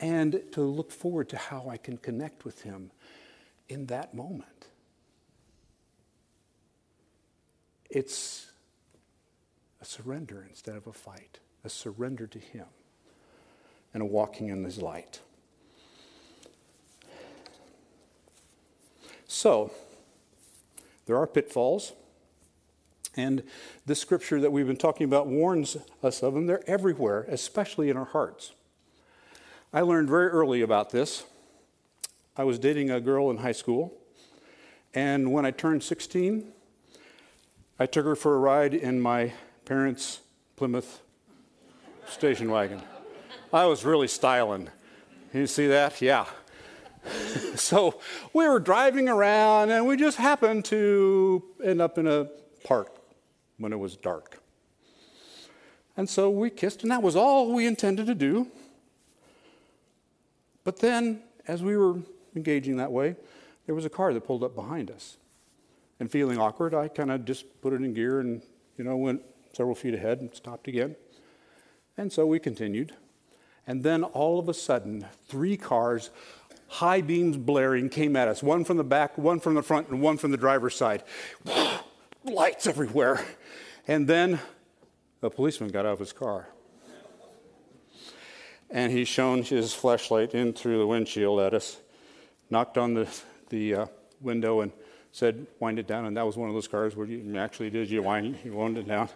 and 0.00 0.42
to 0.52 0.62
look 0.62 0.90
forward 0.90 1.28
to 1.30 1.36
how 1.36 1.68
I 1.68 1.76
can 1.76 1.98
connect 1.98 2.44
with 2.44 2.62
Him 2.62 2.90
in 3.68 3.86
that 3.86 4.14
moment. 4.14 4.66
It's 7.90 8.46
a 9.80 9.84
surrender 9.84 10.46
instead 10.48 10.76
of 10.76 10.86
a 10.86 10.92
fight, 10.92 11.38
a 11.64 11.68
surrender 11.68 12.26
to 12.26 12.38
Him 12.38 12.66
and 13.94 14.02
a 14.02 14.06
walking 14.06 14.48
in 14.48 14.64
His 14.64 14.78
light. 14.78 15.20
So, 19.26 19.70
there 21.06 21.16
are 21.16 21.26
pitfalls. 21.26 21.92
And 23.16 23.42
this 23.84 24.00
scripture 24.00 24.40
that 24.40 24.52
we've 24.52 24.66
been 24.66 24.76
talking 24.76 25.04
about 25.04 25.26
warns 25.26 25.76
us 26.02 26.22
of 26.22 26.34
them. 26.34 26.46
They're 26.46 26.68
everywhere, 26.68 27.26
especially 27.28 27.90
in 27.90 27.96
our 27.96 28.04
hearts. 28.04 28.52
I 29.72 29.80
learned 29.80 30.08
very 30.08 30.28
early 30.28 30.62
about 30.62 30.90
this. 30.90 31.24
I 32.36 32.44
was 32.44 32.58
dating 32.58 32.90
a 32.90 33.00
girl 33.00 33.30
in 33.30 33.38
high 33.38 33.52
school, 33.52 33.92
and 34.94 35.32
when 35.32 35.44
I 35.44 35.50
turned 35.50 35.82
16, 35.82 36.52
I 37.80 37.86
took 37.86 38.04
her 38.04 38.14
for 38.14 38.36
a 38.36 38.38
ride 38.38 38.72
in 38.72 39.00
my 39.00 39.32
parents' 39.68 40.20
Plymouth 40.56 41.02
station 42.08 42.50
wagon. 42.50 42.80
I 43.52 43.66
was 43.66 43.84
really 43.84 44.08
styling. 44.08 44.70
You 45.34 45.46
see 45.46 45.66
that? 45.66 46.00
Yeah. 46.00 46.24
so 47.54 48.00
we 48.32 48.48
were 48.48 48.60
driving 48.60 49.10
around 49.10 49.70
and 49.70 49.86
we 49.86 49.98
just 49.98 50.16
happened 50.16 50.64
to 50.66 51.44
end 51.62 51.82
up 51.82 51.98
in 51.98 52.06
a 52.06 52.28
park 52.64 52.96
when 53.58 53.74
it 53.74 53.78
was 53.78 53.94
dark. 53.94 54.40
And 55.98 56.08
so 56.08 56.30
we 56.30 56.48
kissed, 56.48 56.82
and 56.82 56.90
that 56.90 57.02
was 57.02 57.14
all 57.14 57.52
we 57.52 57.66
intended 57.66 58.06
to 58.06 58.14
do. 58.14 58.46
But 60.64 60.78
then, 60.78 61.20
as 61.46 61.62
we 61.62 61.76
were 61.76 61.98
engaging 62.34 62.78
that 62.78 62.90
way, 62.90 63.16
there 63.66 63.74
was 63.74 63.84
a 63.84 63.90
car 63.90 64.14
that 64.14 64.22
pulled 64.22 64.42
up 64.42 64.54
behind 64.54 64.90
us. 64.90 65.18
And 66.00 66.10
feeling 66.10 66.38
awkward, 66.38 66.72
I 66.72 66.88
kind 66.88 67.10
of 67.10 67.26
just 67.26 67.60
put 67.60 67.74
it 67.74 67.82
in 67.82 67.92
gear 67.92 68.20
and, 68.20 68.40
you 68.78 68.84
know, 68.84 68.96
went 68.96 69.20
several 69.58 69.74
feet 69.74 69.92
ahead 69.92 70.20
and 70.20 70.32
stopped 70.32 70.68
again. 70.68 70.94
And 71.96 72.12
so 72.12 72.24
we 72.24 72.38
continued. 72.38 72.94
And 73.66 73.82
then 73.82 74.04
all 74.04 74.38
of 74.38 74.48
a 74.48 74.54
sudden, 74.54 75.04
three 75.26 75.56
cars 75.56 76.10
high 76.68 77.00
beams 77.00 77.36
blaring 77.36 77.88
came 77.88 78.14
at 78.14 78.28
us 78.28 78.40
one 78.40 78.64
from 78.64 78.76
the 78.76 78.84
back, 78.84 79.18
one 79.18 79.40
from 79.40 79.54
the 79.54 79.62
front, 79.62 79.88
and 79.88 80.00
one 80.00 80.16
from 80.16 80.30
the 80.30 80.36
driver's 80.36 80.76
side. 80.76 81.02
Lights 82.24 82.68
everywhere. 82.68 83.26
And 83.88 84.06
then 84.06 84.38
a 85.22 85.30
policeman 85.30 85.70
got 85.70 85.86
out 85.86 85.94
of 85.94 85.98
his 85.98 86.12
car. 86.12 86.48
And 88.70 88.92
he 88.92 89.04
shone 89.04 89.42
his 89.42 89.74
flashlight 89.74 90.34
in 90.34 90.52
through 90.52 90.78
the 90.78 90.86
windshield 90.86 91.40
at 91.40 91.52
us, 91.52 91.78
knocked 92.48 92.78
on 92.78 92.94
the, 92.94 93.08
the 93.48 93.74
uh, 93.74 93.86
window, 94.20 94.60
and 94.60 94.70
said, 95.12 95.46
Wind 95.60 95.78
it 95.78 95.86
down. 95.86 96.06
And 96.06 96.16
that 96.16 96.26
was 96.26 96.36
one 96.36 96.48
of 96.48 96.54
those 96.54 96.68
cars 96.68 96.96
where 96.96 97.06
you 97.06 97.36
actually 97.38 97.70
did, 97.70 97.90
you 97.90 98.02
wind, 98.02 98.38
you 98.44 98.52
wound 98.52 98.78
it 98.78 98.86
down. 98.86 99.08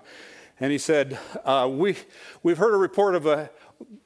And 0.61 0.71
he 0.71 0.79
said, 0.79 1.19
uh, 1.45 1.69
we, 1.71 1.97
We've 2.43 2.59
heard 2.59 2.75
a 2.75 2.79
report 2.79 3.15
of 3.15 3.27
a, 3.27 3.51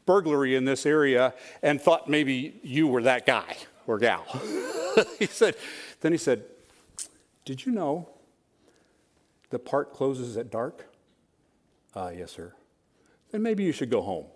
burglary 0.05 0.55
in 0.55 0.65
this 0.65 0.87
area 0.87 1.35
and 1.63 1.81
thought 1.81 2.09
maybe 2.09 2.59
you 2.63 2.87
were 2.87 3.03
that 3.03 3.27
guy 3.27 3.57
or 3.87 3.99
gal. 3.99 4.25
he 5.19 5.27
said, 5.27 5.57
then 6.01 6.13
he 6.13 6.19
said, 6.19 6.45
Did 7.45 7.65
you 7.67 7.73
know 7.73 8.09
the 9.51 9.59
park 9.59 9.93
closes 9.93 10.37
at 10.37 10.51
dark? 10.51 10.87
Uh, 11.95 12.13
yes, 12.17 12.33
sir. 12.33 12.53
Then 13.31 13.43
maybe 13.43 13.65
you 13.65 13.73
should 13.73 13.91
go 13.91 14.03
home. 14.03 14.27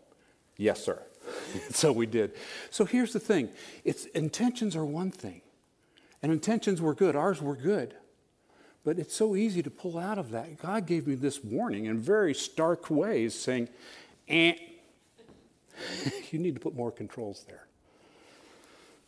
Yes, 0.57 0.83
sir. 0.83 1.02
so 1.71 1.92
we 1.92 2.07
did. 2.07 2.33
So 2.71 2.85
here's 2.85 3.12
the 3.12 3.21
thing 3.21 3.50
it's 3.85 4.07
intentions 4.07 4.76
are 4.76 4.85
one 4.85 5.11
thing. 5.11 5.42
And 6.23 6.31
intentions 6.33 6.81
were 6.81 6.95
good. 6.95 7.17
Ours 7.17 7.41
were 7.41 7.57
good. 7.57 7.95
But 8.85 8.99
it's 8.99 9.15
so 9.15 9.37
easy 9.37 9.62
to 9.62 9.71
pull 9.71 9.99
out 9.99 10.19
of 10.19 10.31
that. 10.31 10.61
God 10.61 10.87
gave 10.87 11.07
me 11.07 11.15
this 11.15 11.45
warning 11.45 11.85
in 11.85 11.99
very 11.99 12.35
stark 12.35 12.91
ways, 12.91 13.35
saying, 13.35 13.69
eh, 14.29 14.55
you 16.31 16.39
need 16.39 16.55
to 16.55 16.61
put 16.61 16.75
more 16.75 16.91
controls 16.91 17.45
there. 17.49 17.67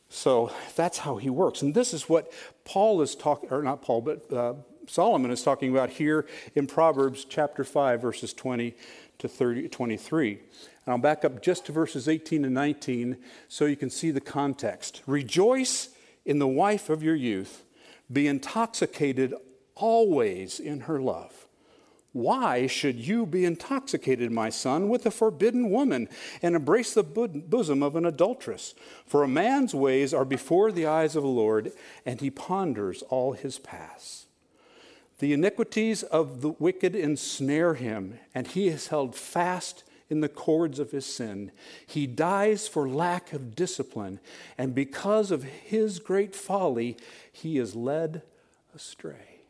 So 0.09 0.53
that's 0.77 0.99
how 0.99 1.17
he 1.17 1.31
works. 1.31 1.63
And 1.63 1.75
this 1.75 1.95
is 1.95 2.07
what 2.07 2.31
Paul 2.65 3.01
is 3.01 3.15
talking, 3.15 3.51
or 3.51 3.63
not 3.63 3.81
Paul, 3.81 4.03
but 4.03 4.31
uh, 4.31 4.55
Solomon 4.87 5.31
is 5.31 5.43
talking 5.43 5.71
about 5.71 5.89
here 5.89 6.27
in 6.55 6.67
Proverbs 6.67 7.25
chapter 7.25 7.65
5, 7.65 8.03
verses 8.03 8.35
20 8.35 8.75
to 9.19 9.29
30, 9.29 9.69
23. 9.69 10.33
And 10.33 10.41
I'll 10.87 10.99
back 10.99 11.25
up 11.25 11.41
just 11.41 11.65
to 11.67 11.73
verses 11.73 12.09
18 12.09 12.45
and 12.45 12.53
19 12.53 13.17
so 13.49 13.65
you 13.65 13.77
can 13.77 13.89
see 13.89 14.11
the 14.11 14.21
context. 14.21 15.01
Rejoice 15.07 15.92
in 16.25 16.39
the 16.39 16.49
wife 16.49 16.89
of 16.89 17.03
your 17.03 17.15
youth, 17.15 17.65
be 18.11 18.27
intoxicated 18.27 19.35
always 19.75 20.61
in 20.61 20.81
her 20.81 21.01
love. 21.01 21.47
Why 22.13 22.67
should 22.67 22.97
you 22.97 23.25
be 23.25 23.47
intoxicated, 23.47 24.31
my 24.31 24.51
son, 24.51 24.91
with 24.91 25.07
a 25.07 25.11
forbidden 25.11 25.71
woman 25.71 26.11
and 26.43 26.55
embrace 26.55 26.93
the 26.93 27.03
bosom 27.03 27.83
of 27.83 27.97
an 27.97 28.05
adulteress? 28.05 28.75
For 29.07 29.23
a 29.23 29.29
man's 29.29 29.75
ways 29.75 30.13
are 30.13 30.27
before 30.27 30.71
the 30.71 30.87
eyes 30.87 31.17
of 31.17 31.23
the 31.23 31.29
Lord, 31.29 31.73
and 32.05 32.21
he 32.21 32.31
ponders 32.31 33.03
all 33.09 33.33
his 33.33 33.59
paths. 33.59 34.27
The 35.21 35.33
iniquities 35.33 36.03
of 36.03 36.43
the 36.43 36.51
wicked 36.51 36.95
ensnare 36.95 37.75
him, 37.75 38.19
and 38.35 38.47
he 38.47 38.69
is 38.69 38.89
held 38.89 39.17
fast 39.17 39.83
in 40.11 40.21
the 40.21 40.29
cords 40.29 40.79
of 40.79 40.91
his 40.91 41.07
sin. 41.07 41.53
He 41.87 42.07
dies 42.07 42.69
for 42.69 42.89
lack 42.89 43.33
of 43.33 43.55
discipline, 43.55 44.21
and 44.59 44.75
because 44.75 45.31
of 45.31 45.45
his 45.45 45.99
great 45.99 46.35
folly, 46.35 46.97
he 47.31 47.59
is 47.59 47.75
led 47.75 48.23
astray. 48.75 49.41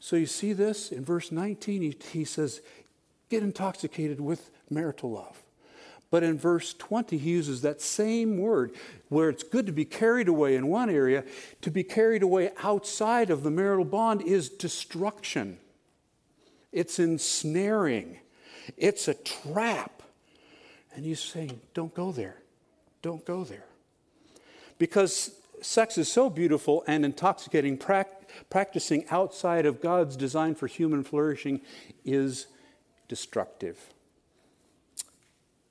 So 0.00 0.16
you 0.16 0.26
see 0.26 0.52
this 0.52 0.92
in 0.92 1.04
verse 1.04 1.32
19, 1.32 1.82
he, 1.82 1.96
he 2.12 2.24
says, 2.24 2.60
get 3.30 3.42
intoxicated 3.42 4.20
with 4.20 4.50
marital 4.70 5.12
love. 5.12 5.42
But 6.10 6.22
in 6.22 6.38
verse 6.38 6.74
20, 6.74 7.18
he 7.18 7.30
uses 7.30 7.62
that 7.62 7.80
same 7.80 8.38
word 8.38 8.72
where 9.08 9.28
it's 9.28 9.42
good 9.42 9.66
to 9.66 9.72
be 9.72 9.84
carried 9.84 10.28
away 10.28 10.54
in 10.54 10.68
one 10.68 10.88
area, 10.88 11.24
to 11.62 11.70
be 11.70 11.82
carried 11.82 12.22
away 12.22 12.50
outside 12.62 13.30
of 13.30 13.42
the 13.42 13.50
marital 13.50 13.84
bond 13.84 14.22
is 14.22 14.48
destruction. 14.48 15.58
It's 16.70 16.98
ensnaring. 16.98 18.18
It's 18.76 19.08
a 19.08 19.14
trap. 19.14 20.02
And 20.94 21.04
he's 21.04 21.20
saying, 21.20 21.60
don't 21.74 21.94
go 21.94 22.12
there. 22.12 22.36
Don't 23.02 23.24
go 23.24 23.44
there. 23.44 23.64
Because 24.78 25.32
sex 25.60 25.98
is 25.98 26.10
so 26.10 26.30
beautiful 26.30 26.84
and 26.86 27.04
intoxicating, 27.04 27.78
practicing 28.50 29.04
outside 29.10 29.66
of 29.66 29.80
God's 29.80 30.16
design 30.16 30.54
for 30.54 30.66
human 30.66 31.04
flourishing 31.04 31.60
is 32.04 32.46
destructive. 33.08 33.78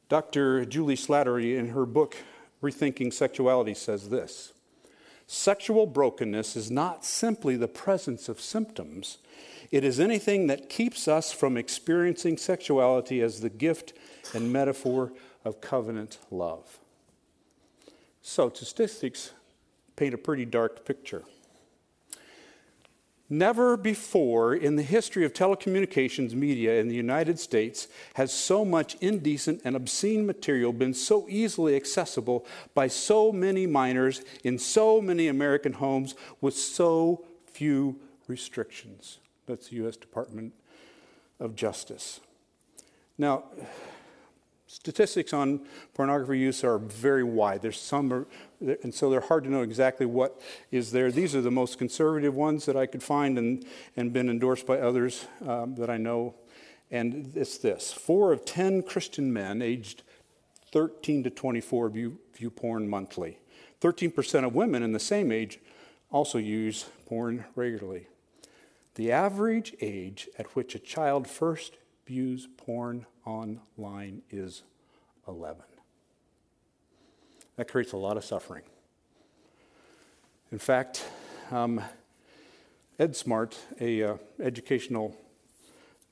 Dr. 0.09 0.65
Juli 0.65 0.95
Slattery, 0.95 1.57
in 1.57 1.69
her 1.69 1.85
book 1.85 2.17
Rethinking 2.61 3.11
Sexuality, 3.11 3.73
says 3.73 4.09
this 4.09 4.53
Sexual 5.27 5.87
brokenness 5.87 6.55
is 6.55 6.69
not 6.69 7.03
simply 7.05 7.55
the 7.55 7.67
presence 7.67 8.29
of 8.29 8.39
symptoms, 8.39 9.17
it 9.73 9.83
is 9.83 9.99
anything 9.99 10.45
that 10.45 10.69
keeps 10.69 11.07
us 11.07 11.31
from 11.31 11.57
experiencing 11.57 12.37
sexuality 12.37 13.23
as 13.23 13.41
the 13.41 13.49
gift 13.49 13.93
and 14.31 14.53
metaphor 14.53 15.11
of 15.43 15.61
covenant 15.61 16.19
love. 16.29 16.77
So, 18.21 18.49
statistics 18.49 19.31
paint 19.95 20.13
a 20.13 20.17
pretty 20.19 20.45
dark 20.45 20.85
picture. 20.85 21.23
Never 23.31 23.75
before 23.75 24.53
in 24.53 24.75
the 24.75 24.83
history 24.83 25.25
of 25.25 25.33
telecommunications 25.33 26.33
media 26.35 26.79
in 26.79 26.87
the 26.87 26.93
United 26.93 27.39
States 27.39 27.87
has 28.13 28.31
so 28.31 28.63
much 28.63 28.93
indecent 29.01 29.61
and 29.65 29.75
obscene 29.75 30.27
material 30.27 30.71
been 30.71 30.93
so 30.93 31.25
easily 31.27 31.75
accessible 31.75 32.45
by 32.75 32.87
so 32.87 33.31
many 33.31 33.65
minors 33.65 34.21
in 34.43 34.59
so 34.59 35.01
many 35.01 35.27
American 35.27 35.73
homes 35.73 36.13
with 36.41 36.55
so 36.55 37.25
few 37.47 37.99
restrictions. 38.27 39.17
That's 39.45 39.69
the 39.69 39.77
U.S. 39.77 39.97
Department 39.97 40.53
of 41.39 41.55
Justice. 41.55 42.19
Now, 43.17 43.43
statistics 44.67 45.33
on 45.33 45.61
pornography 45.93 46.39
use 46.39 46.63
are 46.63 46.77
very 46.77 47.23
wide. 47.23 47.61
There's 47.61 47.79
some, 47.79 48.25
and 48.59 48.93
so 48.93 49.09
they're 49.09 49.21
hard 49.21 49.43
to 49.43 49.49
know 49.49 49.61
exactly 49.61 50.05
what 50.05 50.41
is 50.71 50.91
there. 50.91 51.11
These 51.11 51.35
are 51.35 51.41
the 51.41 51.51
most 51.51 51.77
conservative 51.77 52.33
ones 52.33 52.65
that 52.65 52.75
I 52.75 52.85
could 52.85 53.03
find 53.03 53.37
and, 53.37 53.65
and 53.95 54.11
been 54.11 54.29
endorsed 54.29 54.65
by 54.65 54.79
others 54.79 55.25
um, 55.45 55.75
that 55.75 55.89
I 55.89 55.97
know. 55.97 56.35
And 56.89 57.33
it's 57.35 57.57
this 57.57 57.91
four 57.91 58.31
of 58.33 58.45
10 58.45 58.83
Christian 58.83 59.31
men 59.31 59.61
aged 59.61 60.03
13 60.71 61.23
to 61.23 61.29
24 61.29 61.89
view, 61.89 62.17
view 62.35 62.49
porn 62.49 62.89
monthly. 62.89 63.37
13% 63.81 64.45
of 64.45 64.55
women 64.55 64.81
in 64.81 64.93
the 64.93 64.99
same 64.99 65.31
age 65.31 65.59
also 66.11 66.37
use 66.37 66.85
porn 67.05 67.45
regularly. 67.55 68.07
The 68.95 69.11
average 69.11 69.75
age 69.81 70.29
at 70.37 70.55
which 70.55 70.75
a 70.75 70.79
child 70.79 71.27
first 71.27 71.77
views 72.05 72.47
porn 72.57 73.05
online 73.25 74.21
is 74.29 74.63
11. 75.27 75.63
That 77.55 77.67
creates 77.67 77.93
a 77.93 77.97
lot 77.97 78.17
of 78.17 78.25
suffering. 78.25 78.63
In 80.51 80.59
fact, 80.59 81.05
um, 81.51 81.81
EdSmart, 82.99 83.55
a 83.81 84.03
uh, 84.03 84.17
educational 84.39 85.15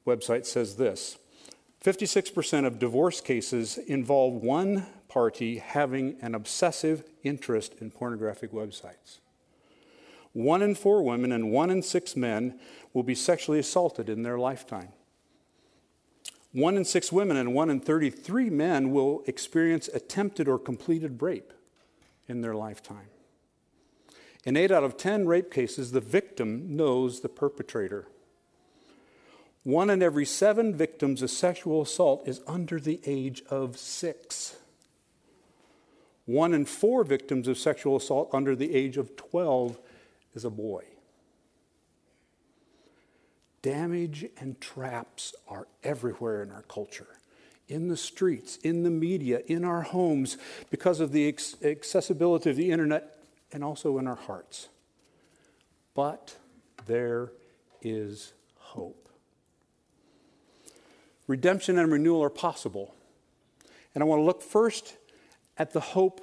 website, 0.05 0.45
says 0.45 0.75
this 0.75 1.17
56% 1.83 2.65
of 2.65 2.79
divorce 2.79 3.21
cases 3.21 3.77
involve 3.77 4.33
one 4.33 4.85
party 5.07 5.57
having 5.57 6.15
an 6.21 6.35
obsessive 6.35 7.03
interest 7.23 7.75
in 7.79 7.91
pornographic 7.91 8.51
websites. 8.51 9.19
One 10.33 10.61
in 10.61 10.75
four 10.75 11.03
women 11.03 11.31
and 11.31 11.51
one 11.51 11.69
in 11.69 11.81
six 11.81 12.15
men 12.15 12.59
will 12.93 13.03
be 13.03 13.15
sexually 13.15 13.59
assaulted 13.59 14.09
in 14.09 14.23
their 14.23 14.37
lifetime. 14.37 14.89
One 16.53 16.77
in 16.77 16.85
six 16.85 17.11
women 17.11 17.37
and 17.37 17.53
one 17.53 17.69
in 17.69 17.79
33 17.79 18.49
men 18.49 18.91
will 18.91 19.23
experience 19.25 19.87
attempted 19.93 20.47
or 20.47 20.59
completed 20.59 21.21
rape 21.21 21.53
in 22.27 22.41
their 22.41 22.55
lifetime. 22.55 23.07
In 24.43 24.57
eight 24.57 24.71
out 24.71 24.83
of 24.83 24.97
10 24.97 25.27
rape 25.27 25.51
cases, 25.51 25.91
the 25.91 26.01
victim 26.01 26.75
knows 26.75 27.21
the 27.21 27.29
perpetrator. 27.29 28.07
One 29.63 29.89
in 29.89 30.01
every 30.01 30.25
seven 30.25 30.73
victims 30.73 31.21
of 31.21 31.29
sexual 31.29 31.83
assault 31.83 32.27
is 32.27 32.41
under 32.47 32.79
the 32.79 32.99
age 33.05 33.43
of 33.49 33.77
six. 33.77 34.55
One 36.25 36.53
in 36.53 36.65
four 36.65 37.03
victims 37.03 37.47
of 37.47 37.57
sexual 37.57 37.95
assault 37.95 38.29
under 38.33 38.55
the 38.55 38.73
age 38.73 38.97
of 38.97 39.15
12 39.15 39.77
is 40.33 40.45
a 40.45 40.49
boy. 40.49 40.83
Damage 43.61 44.25
and 44.39 44.59
traps 44.59 45.35
are 45.47 45.67
everywhere 45.83 46.41
in 46.41 46.51
our 46.51 46.63
culture 46.63 47.07
in 47.71 47.87
the 47.87 47.97
streets, 47.97 48.57
in 48.57 48.83
the 48.83 48.89
media, 48.89 49.41
in 49.47 49.63
our 49.63 49.81
homes, 49.81 50.37
because 50.69 50.99
of 50.99 51.13
the 51.13 51.33
accessibility 51.63 52.49
of 52.49 52.57
the 52.57 52.69
internet, 52.69 53.17
and 53.53 53.63
also 53.63 53.97
in 53.97 54.07
our 54.07 54.15
hearts. 54.15 54.67
But 55.93 56.35
there 56.85 57.31
is 57.81 58.33
hope. 58.57 59.09
Redemption 61.27 61.79
and 61.79 61.91
renewal 61.91 62.21
are 62.21 62.29
possible. 62.29 62.93
And 63.95 64.03
I 64.03 64.05
want 64.05 64.19
to 64.19 64.25
look 64.25 64.41
first 64.41 64.97
at 65.57 65.71
the 65.71 65.79
hope 65.79 66.21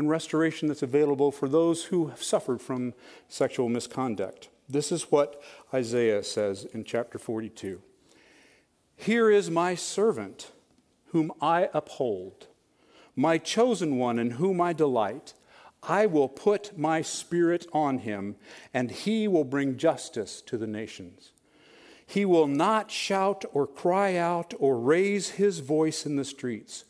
and 0.00 0.08
restoration 0.08 0.66
that's 0.66 0.82
available 0.82 1.30
for 1.30 1.46
those 1.46 1.84
who 1.84 2.06
have 2.06 2.22
suffered 2.22 2.62
from 2.62 2.94
sexual 3.28 3.68
misconduct. 3.68 4.48
This 4.66 4.90
is 4.90 5.12
what 5.12 5.42
Isaiah 5.74 6.24
says 6.24 6.64
in 6.64 6.84
chapter 6.84 7.18
42 7.18 7.82
Here 8.96 9.30
is 9.30 9.50
my 9.50 9.74
servant, 9.74 10.52
whom 11.08 11.30
I 11.38 11.68
uphold, 11.74 12.46
my 13.14 13.36
chosen 13.36 13.98
one, 13.98 14.18
in 14.18 14.32
whom 14.32 14.58
I 14.58 14.72
delight. 14.72 15.34
I 15.82 16.06
will 16.06 16.28
put 16.28 16.78
my 16.78 17.02
spirit 17.02 17.66
on 17.72 17.98
him, 17.98 18.36
and 18.72 18.90
he 18.90 19.28
will 19.28 19.44
bring 19.44 19.76
justice 19.76 20.40
to 20.46 20.56
the 20.56 20.66
nations. 20.66 21.32
He 22.06 22.24
will 22.24 22.46
not 22.46 22.90
shout 22.90 23.44
or 23.52 23.66
cry 23.66 24.16
out 24.16 24.54
or 24.58 24.78
raise 24.78 25.32
his 25.32 25.58
voice 25.58 26.06
in 26.06 26.16
the 26.16 26.24
streets. 26.24 26.84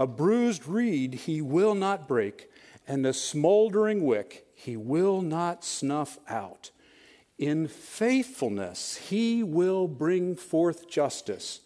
A 0.00 0.06
bruised 0.06 0.66
reed 0.66 1.14
he 1.14 1.42
will 1.42 1.74
not 1.74 2.08
break, 2.08 2.49
and 2.90 3.04
the 3.04 3.14
smoldering 3.14 4.04
wick 4.04 4.48
he 4.52 4.76
will 4.76 5.22
not 5.22 5.64
snuff 5.64 6.18
out. 6.28 6.72
In 7.38 7.68
faithfulness, 7.68 8.96
he 8.96 9.44
will 9.44 9.86
bring 9.86 10.34
forth 10.34 10.90
justice. 10.90 11.60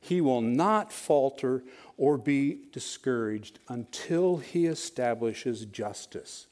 He 0.00 0.22
will 0.22 0.40
not 0.40 0.90
falter 0.90 1.62
or 1.98 2.16
be 2.16 2.60
discouraged 2.72 3.58
until 3.68 4.38
he 4.38 4.64
establishes 4.64 5.66
justice 5.66 6.46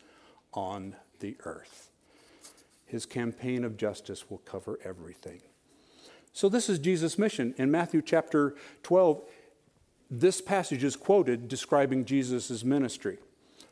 on 0.53 0.95
the 1.21 1.35
earth. 1.47 1.89
His 2.85 3.07
campaign 3.07 3.65
of 3.65 3.79
justice 3.79 4.29
will 4.31 4.43
cover 4.45 4.79
everything. 4.85 5.41
So, 6.35 6.51
this 6.51 6.69
is 6.69 6.79
Jesus' 6.79 7.19
mission. 7.19 7.55
In 7.57 7.71
Matthew 7.71 8.03
chapter 8.03 8.55
12, 8.83 9.23
this 10.11 10.43
passage 10.43 10.85
is 10.85 10.97
quoted 10.97 11.49
describing 11.49 12.05
Jesus' 12.05 12.63
ministry. 12.63 13.17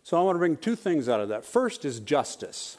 So, 0.07 0.17
I 0.17 0.23
want 0.23 0.37
to 0.37 0.39
bring 0.39 0.57
two 0.57 0.77
things 0.77 1.09
out 1.09 1.19
of 1.19 1.31
that. 1.31 1.45
First 1.45 1.85
is 1.85 1.99
justice. 1.99 2.79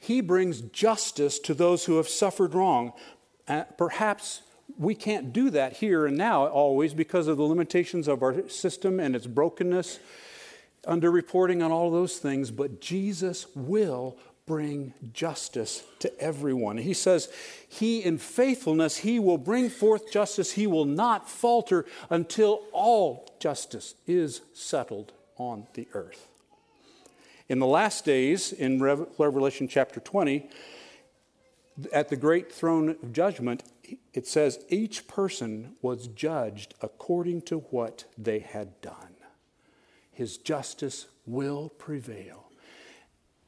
He 0.00 0.20
brings 0.20 0.60
justice 0.60 1.38
to 1.38 1.54
those 1.54 1.84
who 1.84 1.98
have 1.98 2.08
suffered 2.08 2.52
wrong. 2.52 2.92
Uh, 3.46 3.62
perhaps 3.78 4.42
we 4.76 4.96
can't 4.96 5.32
do 5.32 5.50
that 5.50 5.74
here 5.74 6.04
and 6.04 6.16
now 6.16 6.48
always 6.48 6.94
because 6.94 7.28
of 7.28 7.36
the 7.36 7.44
limitations 7.44 8.08
of 8.08 8.24
our 8.24 8.48
system 8.48 8.98
and 8.98 9.14
its 9.14 9.28
brokenness, 9.28 10.00
underreporting 10.84 11.64
on 11.64 11.70
all 11.70 11.92
those 11.92 12.18
things, 12.18 12.50
but 12.50 12.80
Jesus 12.80 13.46
will 13.54 14.16
bring 14.46 14.92
justice 15.12 15.84
to 16.00 16.20
everyone. 16.20 16.78
He 16.78 16.94
says, 16.94 17.28
He 17.68 18.02
in 18.02 18.18
faithfulness, 18.18 18.98
He 18.98 19.18
will 19.18 19.38
bring 19.38 19.70
forth 19.70 20.10
justice. 20.10 20.52
He 20.52 20.66
will 20.66 20.84
not 20.84 21.28
falter 21.28 21.84
until 22.10 22.62
all 22.72 23.28
justice 23.38 23.94
is 24.06 24.40
settled 24.52 25.12
on 25.36 25.66
the 25.74 25.88
earth. 25.94 26.28
In 27.48 27.58
the 27.58 27.66
last 27.66 28.04
days, 28.04 28.52
in 28.52 28.80
Revelation 28.82 29.68
chapter 29.68 30.00
20, 30.00 30.48
at 31.92 32.08
the 32.08 32.16
great 32.16 32.52
throne 32.52 32.90
of 32.90 33.12
judgment, 33.12 33.62
it 34.12 34.26
says 34.26 34.64
each 34.68 35.06
person 35.06 35.76
was 35.82 36.08
judged 36.08 36.74
according 36.80 37.42
to 37.42 37.58
what 37.70 38.04
they 38.16 38.38
had 38.38 38.80
done. 38.80 39.16
His 40.10 40.36
justice 40.36 41.06
will 41.26 41.70
prevail. 41.70 42.41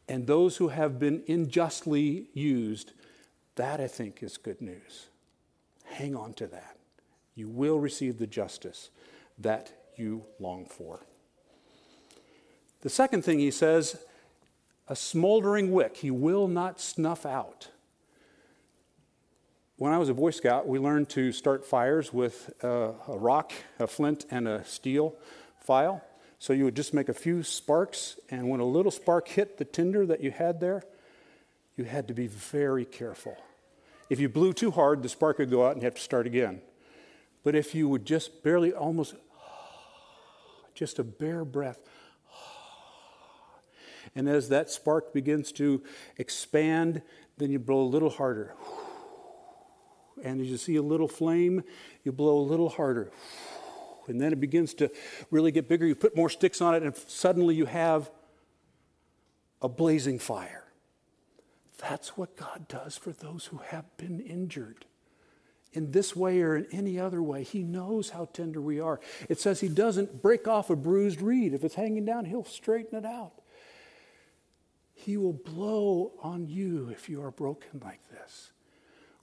And 0.09 0.27
those 0.27 0.57
who 0.59 0.69
have 0.69 0.99
been 0.99 1.23
unjustly 1.29 2.29
used, 2.35 2.93
that 3.57 3.81
I 3.81 3.87
think 3.87 4.23
is 4.23 4.37
good 4.37 4.61
news. 4.61 5.07
Hang 5.85 6.14
on 6.14 6.35
to 6.35 6.47
that. 6.49 6.77
You 7.35 7.49
will 7.49 7.79
receive 7.79 8.19
the 8.19 8.27
justice 8.27 8.90
that 9.38 9.73
you 9.97 10.25
long 10.38 10.67
for. 10.67 11.01
The 12.83 12.90
second 12.90 13.23
thing 13.23 13.38
he 13.38 13.51
says 13.51 14.05
a 14.87 14.95
smoldering 14.95 15.73
wick 15.73 15.97
he 15.99 16.11
will 16.11 16.49
not 16.49 16.81
snuff 16.81 17.25
out. 17.25 17.69
When 19.77 19.93
I 19.93 19.99
was 19.99 20.09
a 20.09 20.14
Boy 20.14 20.31
Scout, 20.31 20.69
we 20.69 20.79
learned 20.79 21.09
to 21.11 21.33
start 21.33 21.67
fires 21.67 22.12
with 22.12 22.53
uh, 22.62 22.93
a 23.09 23.19
rock, 23.19 23.53
a 23.81 23.87
flint, 23.87 24.25
and 24.31 24.47
a 24.47 24.64
steel 24.64 25.17
file. 25.61 26.03
So 26.44 26.52
you 26.52 26.64
would 26.64 26.76
just 26.76 26.92
make 26.92 27.09
a 27.09 27.14
few 27.14 27.42
sparks, 27.42 28.20
and 28.28 28.50
when 28.50 28.61
a 28.61 28.66
little 28.66 28.90
spark 28.90 29.28
hit 29.28 29.57
the 29.57 29.64
tinder 29.64 30.04
that 30.04 30.22
you 30.22 30.30
had 30.30 30.61
there, 30.61 30.83
you 31.74 31.85
had 31.85 32.07
to 32.09 32.12
be 32.12 32.26
very 32.26 32.85
careful. 32.85 33.38
If 34.11 34.20
you 34.20 34.28
blew 34.28 34.52
too 34.52 34.70
hard, 34.70 35.02
the 35.02 35.09
spark 35.09 35.38
would 35.38 35.48
go 35.48 35.66
out 35.66 35.72
and 35.72 35.80
you 35.80 35.87
have 35.87 35.94
to 35.94 36.02
start 36.02 36.26
again. 36.26 36.61
But 37.44 37.54
if 37.54 37.74
you 37.74 37.88
would 37.88 38.04
just 38.04 38.42
barely 38.42 38.74
almost, 38.74 39.14
just 40.74 40.98
a 40.98 41.02
bare 41.02 41.46
breath, 41.46 41.78
and 44.14 44.28
as 44.28 44.50
that 44.50 44.68
spark 44.68 45.14
begins 45.14 45.50
to 45.52 45.83
expand, 46.18 47.00
then 47.38 47.50
you 47.52 47.59
blow 47.59 47.80
a 47.80 47.88
little 47.88 48.11
harder. 48.11 48.54
And 50.22 50.40
as 50.40 50.46
you 50.46 50.59
see 50.59 50.76
a 50.76 50.83
little 50.83 51.09
flame, 51.09 51.64
you 52.04 52.12
blow 52.12 52.38
a 52.38 52.46
little 52.46 52.68
harder. 52.68 53.11
And 54.09 54.21
then 54.21 54.33
it 54.33 54.40
begins 54.40 54.75
to 54.75 54.90
really 55.31 55.53
get 55.53 55.69
bigger. 55.69 55.87
You 55.87 55.95
put 55.95 56.17
more 56.17 56.29
sticks 56.29 56.61
on 56.61 56.75
it, 56.75 56.83
and 56.83 56.97
suddenly 56.97 57.55
you 57.55 57.67
have 57.67 58.11
a 59.62 59.69
blazing 59.69 60.19
fire. 60.19 60.64
That's 61.79 62.17
what 62.17 62.37
God 62.37 62.69
does 62.69 62.97
for 62.97 63.12
those 63.12 63.47
who 63.47 63.59
have 63.59 63.85
been 63.97 64.21
injured. 64.21 64.85
In 65.73 65.90
this 65.90 66.14
way 66.14 66.40
or 66.40 66.57
in 66.57 66.67
any 66.71 67.01
other 67.01 67.23
way, 67.23 67.43
He 67.43 67.62
knows 67.62 68.11
how 68.11 68.27
tender 68.27 68.61
we 68.61 68.79
are. 68.79 69.01
It 69.29 69.40
says 69.40 69.61
He 69.61 69.69
doesn't 69.69 70.23
break 70.23 70.47
off 70.47 70.71
a 70.71 70.77
bruised 70.77 71.21
reed. 71.21 71.53
If 71.53 71.64
it's 71.64 71.75
hanging 71.75 72.05
down, 72.05 72.27
He'll 72.27 72.45
straighten 72.45 72.97
it 72.97 73.05
out. 73.05 73.33
He 74.95 75.17
will 75.17 75.33
blow 75.33 76.12
on 76.23 76.47
you 76.47 76.90
if 76.90 77.09
you 77.09 77.23
are 77.23 77.33
broken 77.33 77.81
like 77.85 78.09
this 78.11 78.53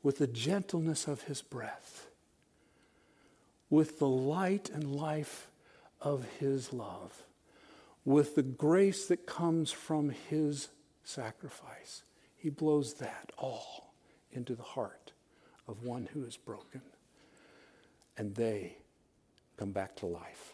with 0.04 0.18
the 0.18 0.28
gentleness 0.28 1.08
of 1.08 1.24
His 1.24 1.42
breath, 1.42 2.08
with 3.72 3.98
the 3.98 4.08
light 4.08 4.70
and 4.70 4.96
life 4.96 5.50
of 6.00 6.26
His 6.40 6.72
love, 6.72 7.24
with 8.06 8.36
the 8.36 8.44
grace 8.44 9.08
that 9.08 9.26
comes 9.26 9.72
from 9.72 10.12
His 10.30 10.68
sacrifice. 11.04 12.04
He 12.36 12.50
blows 12.50 12.96
that 12.96 13.32
all 13.38 13.94
into 14.32 14.54
the 14.54 14.62
heart 14.62 15.14
of 15.68 15.84
one 15.84 16.10
who 16.14 16.24
is 16.24 16.38
broken. 16.38 16.82
And 18.18 18.36
they 18.36 18.78
come 19.58 19.72
back 19.72 19.96
to 19.98 20.06
life. 20.06 20.54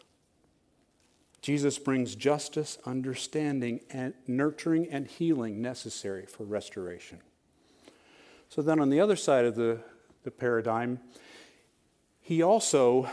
Jesus 1.41 1.79
brings 1.79 2.15
justice, 2.15 2.77
understanding, 2.85 3.79
and 3.89 4.13
nurturing 4.27 4.87
and 4.91 5.07
healing 5.07 5.61
necessary 5.61 6.25
for 6.25 6.43
restoration. 6.43 7.19
So 8.49 8.61
then, 8.61 8.79
on 8.79 8.89
the 8.89 8.99
other 8.99 9.15
side 9.15 9.45
of 9.45 9.55
the, 9.55 9.79
the 10.23 10.31
paradigm, 10.31 10.99
he 12.27 12.41
also 12.41 13.09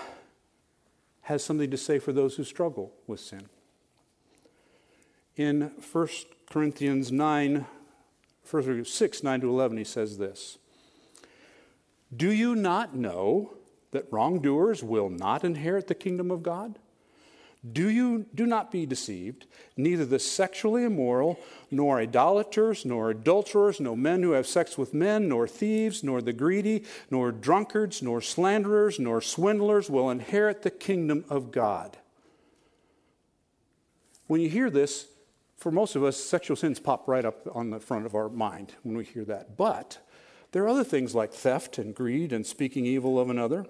has 1.22 1.44
something 1.44 1.70
to 1.70 1.76
say 1.76 2.00
for 2.00 2.12
those 2.12 2.34
who 2.34 2.42
struggle 2.42 2.92
with 3.06 3.20
sin. 3.20 3.48
In 5.36 5.70
1 5.92 6.08
Corinthians 6.50 7.12
9, 7.12 7.64
1 8.50 8.84
6, 8.84 9.22
9 9.22 9.40
to 9.40 9.48
11, 9.48 9.76
he 9.76 9.84
says 9.84 10.18
this 10.18 10.58
Do 12.14 12.32
you 12.32 12.56
not 12.56 12.96
know 12.96 13.52
that 13.92 14.08
wrongdoers 14.10 14.82
will 14.82 15.10
not 15.10 15.44
inherit 15.44 15.86
the 15.86 15.94
kingdom 15.94 16.32
of 16.32 16.42
God? 16.42 16.80
Do 17.72 17.88
you 17.88 18.26
do 18.34 18.44
not 18.44 18.70
be 18.70 18.84
deceived, 18.84 19.46
neither 19.76 20.04
the 20.04 20.18
sexually 20.18 20.84
immoral, 20.84 21.38
nor 21.70 21.98
idolaters, 21.98 22.84
nor 22.84 23.10
adulterers, 23.10 23.80
nor 23.80 23.96
men 23.96 24.22
who 24.22 24.32
have 24.32 24.46
sex 24.46 24.76
with 24.76 24.92
men, 24.92 25.28
nor 25.28 25.48
thieves, 25.48 26.04
nor 26.04 26.20
the 26.20 26.34
greedy, 26.34 26.84
nor 27.10 27.32
drunkards, 27.32 28.02
nor 28.02 28.20
slanderers, 28.20 28.98
nor 28.98 29.22
swindlers 29.22 29.88
will 29.88 30.10
inherit 30.10 30.62
the 30.62 30.70
kingdom 30.70 31.24
of 31.30 31.52
God. 31.52 31.96
When 34.26 34.42
you 34.42 34.50
hear 34.50 34.68
this, 34.68 35.06
for 35.56 35.70
most 35.70 35.96
of 35.96 36.04
us, 36.04 36.18
sexual 36.18 36.56
sins 36.56 36.78
pop 36.78 37.08
right 37.08 37.24
up 37.24 37.48
on 37.54 37.70
the 37.70 37.80
front 37.80 38.04
of 38.04 38.14
our 38.14 38.28
mind 38.28 38.74
when 38.82 38.96
we 38.96 39.04
hear 39.04 39.24
that. 39.24 39.56
But 39.56 39.98
there 40.52 40.62
are 40.64 40.68
other 40.68 40.84
things 40.84 41.14
like 41.14 41.32
theft 41.32 41.78
and 41.78 41.94
greed 41.94 42.32
and 42.32 42.44
speaking 42.44 42.84
evil 42.84 43.18
of 43.18 43.30
another. 43.30 43.64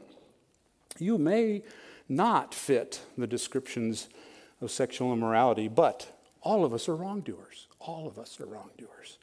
You 0.99 1.19
may 1.19 1.63
not 2.09 2.55
fit 2.55 3.03
the 3.17 3.27
descriptions 3.27 4.09
of 4.61 4.71
sexual 4.71 5.13
immorality, 5.13 5.69
but 5.69 6.19
all 6.43 6.65
of 6.65 6.75
us 6.75 6.89
are 6.89 6.97
wrongdoers. 6.97 7.67
All 7.81 8.07
of 8.07 8.19
us 8.19 8.41
are 8.41 8.47
wrongdoers. 8.47 9.19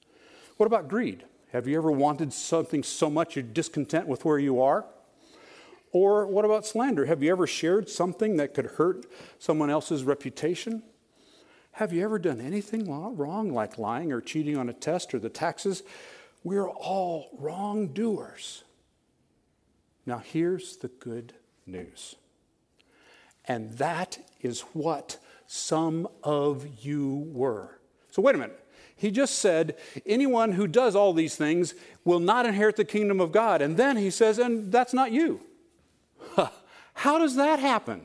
What 0.58 0.66
about 0.66 0.88
greed? 0.88 1.24
Have 1.52 1.68
you 1.68 1.78
ever 1.78 1.92
wanted 1.92 2.32
something 2.32 2.84
so 2.84 3.10
much 3.10 3.36
you're 3.36 3.44
discontent 3.44 4.08
with 4.08 4.26
where 4.26 4.40
you 4.40 4.62
are? 4.62 4.86
Or 5.92 6.26
what 6.26 6.46
about 6.46 6.66
slander? 6.66 7.06
Have 7.06 7.22
you 7.22 7.32
ever 7.32 7.46
shared 7.46 7.90
something 7.90 8.38
that 8.38 8.54
could 8.54 8.66
hurt 8.66 9.06
someone 9.40 9.70
else's 9.70 10.04
reputation? 10.04 10.84
Have 11.74 11.92
you 11.94 12.04
ever 12.04 12.20
done 12.20 12.40
anything 12.40 12.90
wrong, 12.90 13.54
like 13.54 13.78
lying 13.78 14.12
or 14.12 14.22
cheating 14.22 14.58
on 14.58 14.70
a 14.70 14.74
test 14.74 15.14
or 15.14 15.20
the 15.20 15.30
taxes? 15.30 15.84
We're 16.44 16.70
all 16.70 17.30
wrongdoers. 17.38 18.64
Now, 20.06 20.20
here's 20.20 20.78
the 20.78 20.88
good 20.88 21.34
news 21.66 22.16
and 23.52 23.74
that 23.74 24.18
is 24.40 24.62
what 24.72 25.18
some 25.46 26.08
of 26.24 26.66
you 26.86 27.28
were. 27.34 27.82
So, 28.10 28.22
wait 28.22 28.36
a 28.36 28.38
minute. 28.38 28.58
He 28.96 29.12
just 29.12 29.40
said, 29.40 29.76
anyone 30.06 30.54
who 30.54 30.68
does 30.68 30.96
all 30.96 31.12
these 31.12 31.36
things 31.36 31.76
will 32.06 32.22
not 32.22 32.46
inherit 32.46 32.78
the 32.78 32.86
kingdom 32.86 33.20
of 33.20 33.34
God. 33.34 33.62
And 33.62 33.76
then 33.76 33.98
he 33.98 34.10
says, 34.10 34.40
and 34.40 34.72
that's 34.72 34.94
not 34.94 35.12
you. 35.12 35.42
How 36.94 37.18
does 37.18 37.36
that 37.36 37.60
happen? 37.60 38.04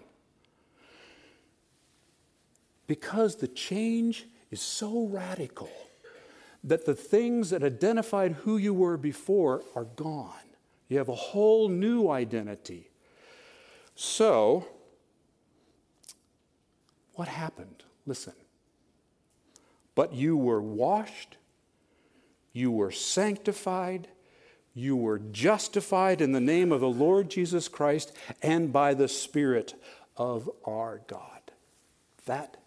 Because 2.88 3.36
the 3.36 3.46
change 3.46 4.26
is 4.50 4.60
so 4.60 5.06
radical 5.06 5.70
that 6.64 6.86
the 6.86 6.94
things 6.96 7.50
that 7.50 7.62
identified 7.62 8.32
who 8.32 8.56
you 8.56 8.74
were 8.74 8.96
before 8.96 9.62
are 9.76 9.84
gone. 9.84 10.32
You 10.88 10.98
have 10.98 11.08
a 11.08 11.14
whole 11.14 11.68
new 11.68 12.08
identity. 12.08 12.90
So, 13.94 14.66
what 17.16 17.28
happened? 17.28 17.82
Listen. 18.06 18.34
But 19.94 20.12
you 20.12 20.36
were 20.36 20.62
washed, 20.62 21.36
you 22.52 22.70
were 22.70 22.90
sanctified, 22.90 24.08
you 24.74 24.94
were 24.94 25.18
justified 25.18 26.20
in 26.20 26.32
the 26.32 26.40
name 26.40 26.70
of 26.70 26.80
the 26.80 26.88
Lord 26.88 27.30
Jesus 27.30 27.66
Christ 27.66 28.14
and 28.42 28.72
by 28.72 28.92
the 28.92 29.08
Spirit 29.08 29.74
of 30.16 30.50
our 30.66 31.00
God. 31.06 31.50
That 32.26 32.58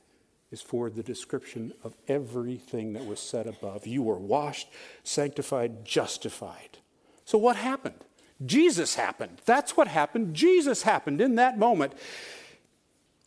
is 0.51 0.61
for 0.61 0.89
the 0.89 1.03
description 1.03 1.73
of 1.83 1.95
everything 2.07 2.93
that 2.93 3.05
was 3.05 3.19
said 3.19 3.45
above. 3.45 3.85
You 3.85 4.01
were 4.01 4.17
washed, 4.17 4.69
sanctified, 5.03 5.85
justified. 5.85 6.79
So, 7.25 7.37
what 7.37 7.55
happened? 7.55 8.03
Jesus 8.43 8.95
happened. 8.95 9.41
That's 9.45 9.77
what 9.77 9.87
happened. 9.87 10.33
Jesus 10.33 10.83
happened 10.83 11.21
in 11.21 11.35
that 11.35 11.59
moment. 11.59 11.93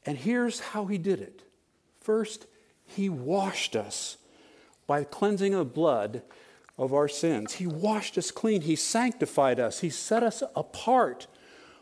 And 0.05 0.19
here's 0.19 0.61
how 0.61 0.87
he 0.87 0.99
did 0.99 1.21
it 1.21 1.43
first, 2.01 2.47
he 2.85 3.09
washed 3.09 3.77
us 3.77 4.17
by 4.87 5.05
cleansing 5.05 5.53
the 5.53 5.65
blood 5.65 6.23
of 6.77 6.93
our 6.93 7.09
sins. 7.09 7.55
He 7.55 7.67
washed 7.67 8.19
us 8.19 8.31
clean, 8.31 8.62
he 8.62 8.77
sanctified 8.77 9.61
us, 9.61 9.81
he 9.81 9.91
set 9.91 10.23
us 10.23 10.43
apart 10.57 11.27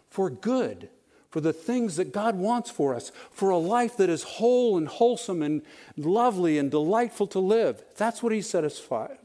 for 0.09 0.31
good. 0.31 0.91
For 1.31 1.41
the 1.41 1.53
things 1.53 1.95
that 1.95 2.13
God 2.13 2.35
wants 2.35 2.71
for 2.71 2.93
us, 2.93 3.13
for 3.31 3.51
a 3.51 3.57
life 3.57 3.97
that 3.99 4.11
is 4.11 4.25
whole 4.25 4.77
and 4.77 4.89
wholesome 4.89 5.43
and 5.43 5.63
lovely 5.97 6.59
and 6.59 6.73
delightful 6.73 7.29
to 7.29 7.39
live. 7.39 7.85
That's 7.97 8.21
what 8.21 8.33
He 8.33 8.43
set 8.43 8.65
us, 8.65 8.81
fi- 8.81 9.17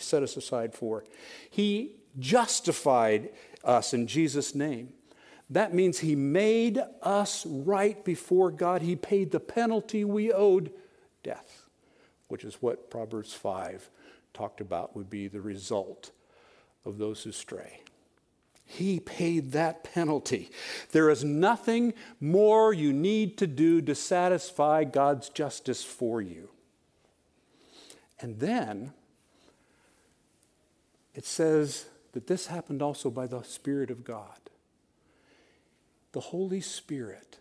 set 0.00 0.24
us 0.24 0.36
aside 0.36 0.74
for. 0.74 1.04
He 1.48 1.92
justified 2.18 3.30
us 3.62 3.94
in 3.94 4.08
Jesus' 4.08 4.56
name. 4.56 4.92
That 5.52 5.74
means 5.74 5.98
he 5.98 6.16
made 6.16 6.80
us 7.02 7.44
right 7.44 8.02
before 8.06 8.50
God. 8.50 8.80
He 8.80 8.96
paid 8.96 9.30
the 9.30 9.40
penalty 9.40 10.02
we 10.02 10.32
owed 10.32 10.72
death, 11.22 11.66
which 12.28 12.42
is 12.42 12.54
what 12.62 12.88
Proverbs 12.88 13.34
5 13.34 13.90
talked 14.32 14.62
about 14.62 14.96
would 14.96 15.10
be 15.10 15.28
the 15.28 15.42
result 15.42 16.10
of 16.86 16.96
those 16.96 17.22
who 17.22 17.32
stray. 17.32 17.82
He 18.64 18.98
paid 18.98 19.52
that 19.52 19.84
penalty. 19.84 20.50
There 20.92 21.10
is 21.10 21.22
nothing 21.22 21.92
more 22.18 22.72
you 22.72 22.90
need 22.94 23.36
to 23.36 23.46
do 23.46 23.82
to 23.82 23.94
satisfy 23.94 24.84
God's 24.84 25.28
justice 25.28 25.84
for 25.84 26.22
you. 26.22 26.48
And 28.22 28.40
then 28.40 28.94
it 31.14 31.26
says 31.26 31.84
that 32.12 32.26
this 32.26 32.46
happened 32.46 32.80
also 32.80 33.10
by 33.10 33.26
the 33.26 33.42
Spirit 33.42 33.90
of 33.90 34.02
God 34.02 34.38
the 36.12 36.20
Holy 36.20 36.60
Spirit 36.60 37.38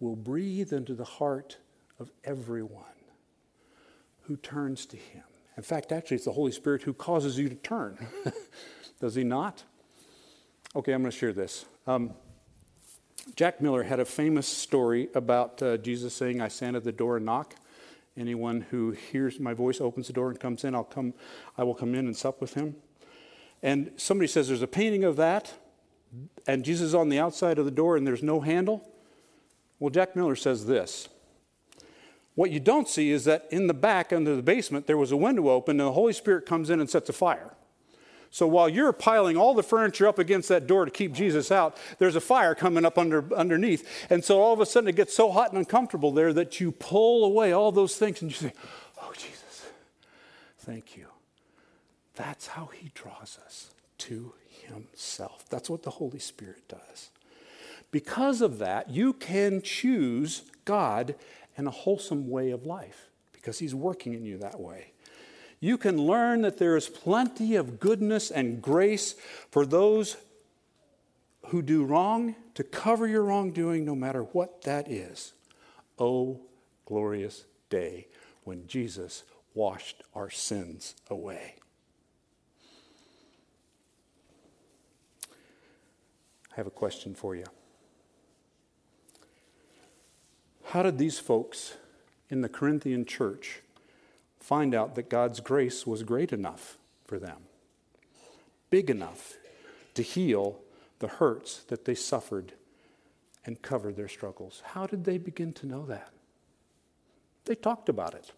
will 0.00 0.16
breathe 0.16 0.72
into 0.72 0.94
the 0.94 1.04
heart 1.04 1.58
of 1.98 2.10
everyone 2.24 2.84
who 4.22 4.36
turns 4.36 4.86
to 4.86 4.96
Him. 4.96 5.22
In 5.56 5.62
fact, 5.62 5.92
actually, 5.92 6.16
it's 6.16 6.24
the 6.24 6.32
Holy 6.32 6.52
Spirit 6.52 6.82
who 6.82 6.92
causes 6.92 7.38
you 7.38 7.48
to 7.48 7.54
turn. 7.56 8.06
Does 9.00 9.14
He 9.14 9.24
not? 9.24 9.64
Okay, 10.74 10.92
I'm 10.92 11.02
going 11.02 11.10
to 11.10 11.16
share 11.16 11.32
this. 11.32 11.64
Um, 11.86 12.14
Jack 13.36 13.60
Miller 13.60 13.82
had 13.82 14.00
a 14.00 14.04
famous 14.04 14.46
story 14.46 15.08
about 15.14 15.62
uh, 15.62 15.76
Jesus 15.76 16.14
saying, 16.14 16.40
I 16.40 16.48
stand 16.48 16.76
at 16.76 16.84
the 16.84 16.92
door 16.92 17.16
and 17.16 17.26
knock. 17.26 17.54
Anyone 18.16 18.62
who 18.70 18.92
hears 18.92 19.38
my 19.38 19.54
voice 19.54 19.80
opens 19.80 20.06
the 20.06 20.12
door 20.12 20.30
and 20.30 20.40
comes 20.40 20.64
in, 20.64 20.74
I'll 20.74 20.84
come, 20.84 21.14
I 21.56 21.64
will 21.64 21.74
come 21.74 21.94
in 21.94 22.06
and 22.06 22.16
sup 22.16 22.40
with 22.40 22.54
him. 22.54 22.76
And 23.62 23.92
somebody 23.96 24.26
says 24.26 24.48
there's 24.48 24.62
a 24.62 24.66
painting 24.66 25.04
of 25.04 25.16
that 25.16 25.52
and 26.46 26.64
Jesus 26.64 26.88
is 26.88 26.94
on 26.94 27.08
the 27.08 27.18
outside 27.18 27.58
of 27.58 27.64
the 27.64 27.70
door 27.70 27.96
and 27.96 28.06
there's 28.06 28.22
no 28.22 28.40
handle? 28.40 28.88
Well, 29.78 29.90
Jack 29.90 30.16
Miller 30.16 30.36
says 30.36 30.66
this. 30.66 31.08
What 32.34 32.50
you 32.50 32.60
don't 32.60 32.88
see 32.88 33.10
is 33.10 33.24
that 33.24 33.46
in 33.50 33.66
the 33.66 33.74
back, 33.74 34.12
under 34.12 34.36
the 34.36 34.42
basement, 34.42 34.86
there 34.86 34.96
was 34.96 35.12
a 35.12 35.16
window 35.16 35.48
open 35.48 35.80
and 35.80 35.88
the 35.88 35.92
Holy 35.92 36.12
Spirit 36.12 36.46
comes 36.46 36.70
in 36.70 36.80
and 36.80 36.88
sets 36.88 37.08
a 37.08 37.12
fire. 37.12 37.54
So 38.30 38.46
while 38.46 38.68
you're 38.68 38.92
piling 38.92 39.36
all 39.36 39.54
the 39.54 39.62
furniture 39.62 40.06
up 40.06 40.18
against 40.18 40.48
that 40.50 40.68
door 40.68 40.84
to 40.84 40.90
keep 40.90 41.12
Jesus 41.12 41.50
out, 41.50 41.76
there's 41.98 42.14
a 42.14 42.20
fire 42.20 42.54
coming 42.54 42.84
up 42.84 42.96
under, 42.96 43.24
underneath. 43.34 44.06
And 44.08 44.24
so 44.24 44.40
all 44.40 44.52
of 44.52 44.60
a 44.60 44.66
sudden 44.66 44.88
it 44.88 44.94
gets 44.94 45.14
so 45.14 45.32
hot 45.32 45.50
and 45.50 45.58
uncomfortable 45.58 46.12
there 46.12 46.32
that 46.32 46.60
you 46.60 46.70
pull 46.70 47.24
away 47.24 47.52
all 47.52 47.72
those 47.72 47.96
things 47.96 48.22
and 48.22 48.30
you 48.30 48.36
say, 48.36 48.52
Oh, 49.02 49.12
Jesus, 49.14 49.66
thank 50.58 50.96
you. 50.96 51.06
That's 52.14 52.46
how 52.46 52.66
he 52.66 52.92
draws 52.94 53.38
us 53.44 53.70
to 53.98 54.32
himself. 54.70 55.44
That's 55.48 55.68
what 55.70 55.82
the 55.82 55.90
Holy 55.90 56.18
Spirit 56.18 56.68
does. 56.68 57.10
Because 57.90 58.40
of 58.40 58.58
that, 58.58 58.90
you 58.90 59.12
can 59.12 59.62
choose 59.62 60.42
God 60.64 61.14
and 61.56 61.66
a 61.66 61.72
wholesome 61.72 62.28
way 62.28 62.50
of 62.50 62.64
life 62.64 63.10
because 63.32 63.58
He's 63.58 63.74
working 63.74 64.14
in 64.14 64.24
you 64.24 64.38
that 64.38 64.60
way. 64.60 64.92
you 65.60 65.76
can 65.76 65.98
learn 65.98 66.40
that 66.42 66.58
there 66.58 66.76
is 66.76 66.88
plenty 66.88 67.54
of 67.54 67.78
goodness 67.78 68.30
and 68.30 68.62
grace 68.62 69.14
for 69.50 69.66
those 69.66 70.16
who 71.48 71.60
do 71.60 71.84
wrong 71.84 72.34
to 72.54 72.64
cover 72.64 73.06
your 73.06 73.22
wrongdoing, 73.22 73.84
no 73.84 73.94
matter 73.94 74.22
what 74.22 74.62
that 74.62 74.90
is. 74.90 75.32
Oh, 75.98 76.40
glorious 76.86 77.44
day 77.68 78.06
when 78.44 78.66
Jesus 78.66 79.24
washed 79.52 80.02
our 80.14 80.30
sins 80.30 80.94
away. 81.10 81.56
I 86.52 86.56
have 86.56 86.66
a 86.66 86.70
question 86.70 87.14
for 87.14 87.34
you. 87.36 87.44
How 90.66 90.82
did 90.82 90.98
these 90.98 91.18
folks 91.18 91.76
in 92.28 92.42
the 92.42 92.48
Corinthian 92.48 93.04
church 93.04 93.62
find 94.38 94.74
out 94.74 94.94
that 94.94 95.10
God's 95.10 95.40
grace 95.40 95.86
was 95.86 96.02
great 96.02 96.32
enough 96.32 96.78
for 97.04 97.18
them, 97.18 97.38
big 98.70 98.88
enough 98.88 99.36
to 99.94 100.02
heal 100.02 100.60
the 101.00 101.08
hurts 101.08 101.58
that 101.68 101.84
they 101.84 101.94
suffered 101.94 102.52
and 103.44 103.62
cover 103.62 103.92
their 103.92 104.08
struggles? 104.08 104.62
How 104.64 104.86
did 104.86 105.04
they 105.04 105.18
begin 105.18 105.52
to 105.54 105.66
know 105.66 105.84
that? 105.86 106.10
They 107.46 107.54
talked 107.54 107.88
about 107.88 108.14
it. 108.14 108.32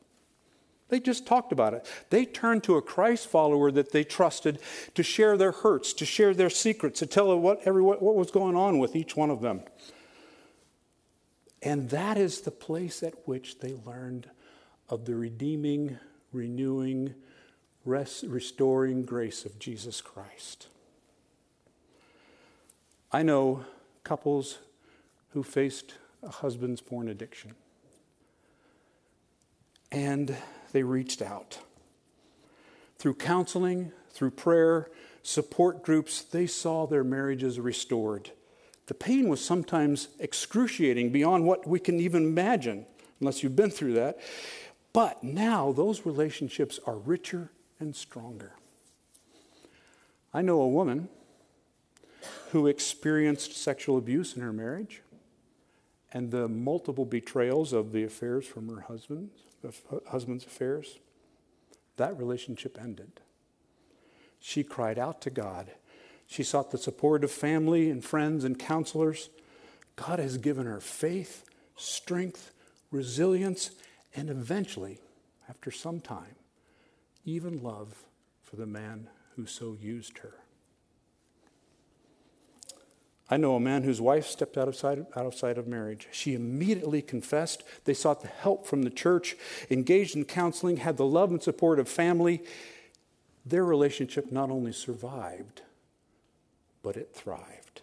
They 0.92 1.00
just 1.00 1.24
talked 1.24 1.52
about 1.52 1.72
it. 1.72 1.86
They 2.10 2.26
turned 2.26 2.64
to 2.64 2.76
a 2.76 2.82
Christ 2.82 3.26
follower 3.26 3.72
that 3.72 3.92
they 3.92 4.04
trusted 4.04 4.58
to 4.94 5.02
share 5.02 5.38
their 5.38 5.52
hurts, 5.52 5.94
to 5.94 6.04
share 6.04 6.34
their 6.34 6.50
secrets, 6.50 6.98
to 6.98 7.06
tell 7.06 7.34
what, 7.40 7.66
what 7.66 8.14
was 8.14 8.30
going 8.30 8.56
on 8.56 8.78
with 8.78 8.94
each 8.94 9.16
one 9.16 9.30
of 9.30 9.40
them. 9.40 9.62
And 11.62 11.88
that 11.88 12.18
is 12.18 12.42
the 12.42 12.50
place 12.50 13.02
at 13.02 13.14
which 13.24 13.60
they 13.60 13.72
learned 13.86 14.28
of 14.90 15.06
the 15.06 15.14
redeeming, 15.14 15.98
renewing, 16.30 17.14
rest, 17.86 18.24
restoring 18.24 19.06
grace 19.06 19.46
of 19.46 19.58
Jesus 19.58 20.02
Christ. 20.02 20.66
I 23.10 23.22
know 23.22 23.64
couples 24.04 24.58
who 25.30 25.42
faced 25.42 25.94
a 26.22 26.28
husband's 26.28 26.82
porn 26.82 27.08
addiction. 27.08 27.54
And 29.90 30.36
they 30.72 30.82
reached 30.82 31.22
out. 31.22 31.58
Through 32.98 33.14
counseling, 33.14 33.92
through 34.10 34.32
prayer, 34.32 34.90
support 35.22 35.82
groups, 35.82 36.22
they 36.22 36.46
saw 36.46 36.86
their 36.86 37.04
marriages 37.04 37.60
restored. 37.60 38.30
The 38.86 38.94
pain 38.94 39.28
was 39.28 39.44
sometimes 39.44 40.08
excruciating 40.18 41.10
beyond 41.10 41.46
what 41.46 41.66
we 41.66 41.78
can 41.78 42.00
even 42.00 42.24
imagine, 42.24 42.86
unless 43.20 43.42
you've 43.42 43.56
been 43.56 43.70
through 43.70 43.94
that. 43.94 44.18
But 44.92 45.22
now 45.22 45.72
those 45.72 46.04
relationships 46.04 46.78
are 46.86 46.96
richer 46.96 47.50
and 47.78 47.94
stronger. 47.96 48.52
I 50.34 50.42
know 50.42 50.60
a 50.60 50.68
woman 50.68 51.08
who 52.50 52.66
experienced 52.66 53.56
sexual 53.56 53.96
abuse 53.96 54.36
in 54.36 54.42
her 54.42 54.52
marriage 54.52 55.02
and 56.12 56.30
the 56.30 56.48
multiple 56.48 57.04
betrayals 57.04 57.72
of 57.72 57.92
the 57.92 58.04
affairs 58.04 58.46
from 58.46 58.68
her 58.68 58.82
husband's, 59.62 60.08
husband's 60.10 60.46
affairs, 60.46 60.98
that 61.96 62.18
relationship 62.18 62.78
ended. 62.80 63.20
She 64.40 64.64
cried 64.64 64.98
out 64.98 65.20
to 65.22 65.30
God. 65.30 65.70
She 66.26 66.42
sought 66.42 66.70
the 66.70 66.78
support 66.78 67.22
of 67.24 67.30
family 67.30 67.90
and 67.90 68.04
friends 68.04 68.44
and 68.44 68.58
counselors. 68.58 69.30
God 69.96 70.18
has 70.18 70.38
given 70.38 70.66
her 70.66 70.80
faith, 70.80 71.44
strength, 71.76 72.52
resilience, 72.90 73.70
and 74.14 74.28
eventually, 74.30 75.00
after 75.48 75.70
some 75.70 76.00
time, 76.00 76.36
even 77.24 77.62
love 77.62 78.04
for 78.42 78.56
the 78.56 78.66
man 78.66 79.08
who 79.36 79.46
so 79.46 79.76
used 79.80 80.18
her. 80.18 80.41
I 83.32 83.38
know 83.38 83.56
a 83.56 83.60
man 83.60 83.82
whose 83.82 83.98
wife 83.98 84.26
stepped 84.26 84.58
out 84.58 84.68
of, 84.68 84.76
sight, 84.76 84.98
out 85.16 85.24
of 85.24 85.34
sight 85.34 85.56
of 85.56 85.66
marriage. 85.66 86.06
She 86.12 86.34
immediately 86.34 87.00
confessed. 87.00 87.62
They 87.86 87.94
sought 87.94 88.20
the 88.20 88.28
help 88.28 88.66
from 88.66 88.82
the 88.82 88.90
church, 88.90 89.36
engaged 89.70 90.14
in 90.14 90.26
counseling, 90.26 90.76
had 90.76 90.98
the 90.98 91.06
love 91.06 91.30
and 91.30 91.42
support 91.42 91.78
of 91.78 91.88
family. 91.88 92.44
Their 93.46 93.64
relationship 93.64 94.30
not 94.30 94.50
only 94.50 94.70
survived, 94.70 95.62
but 96.82 96.98
it 96.98 97.14
thrived. 97.14 97.80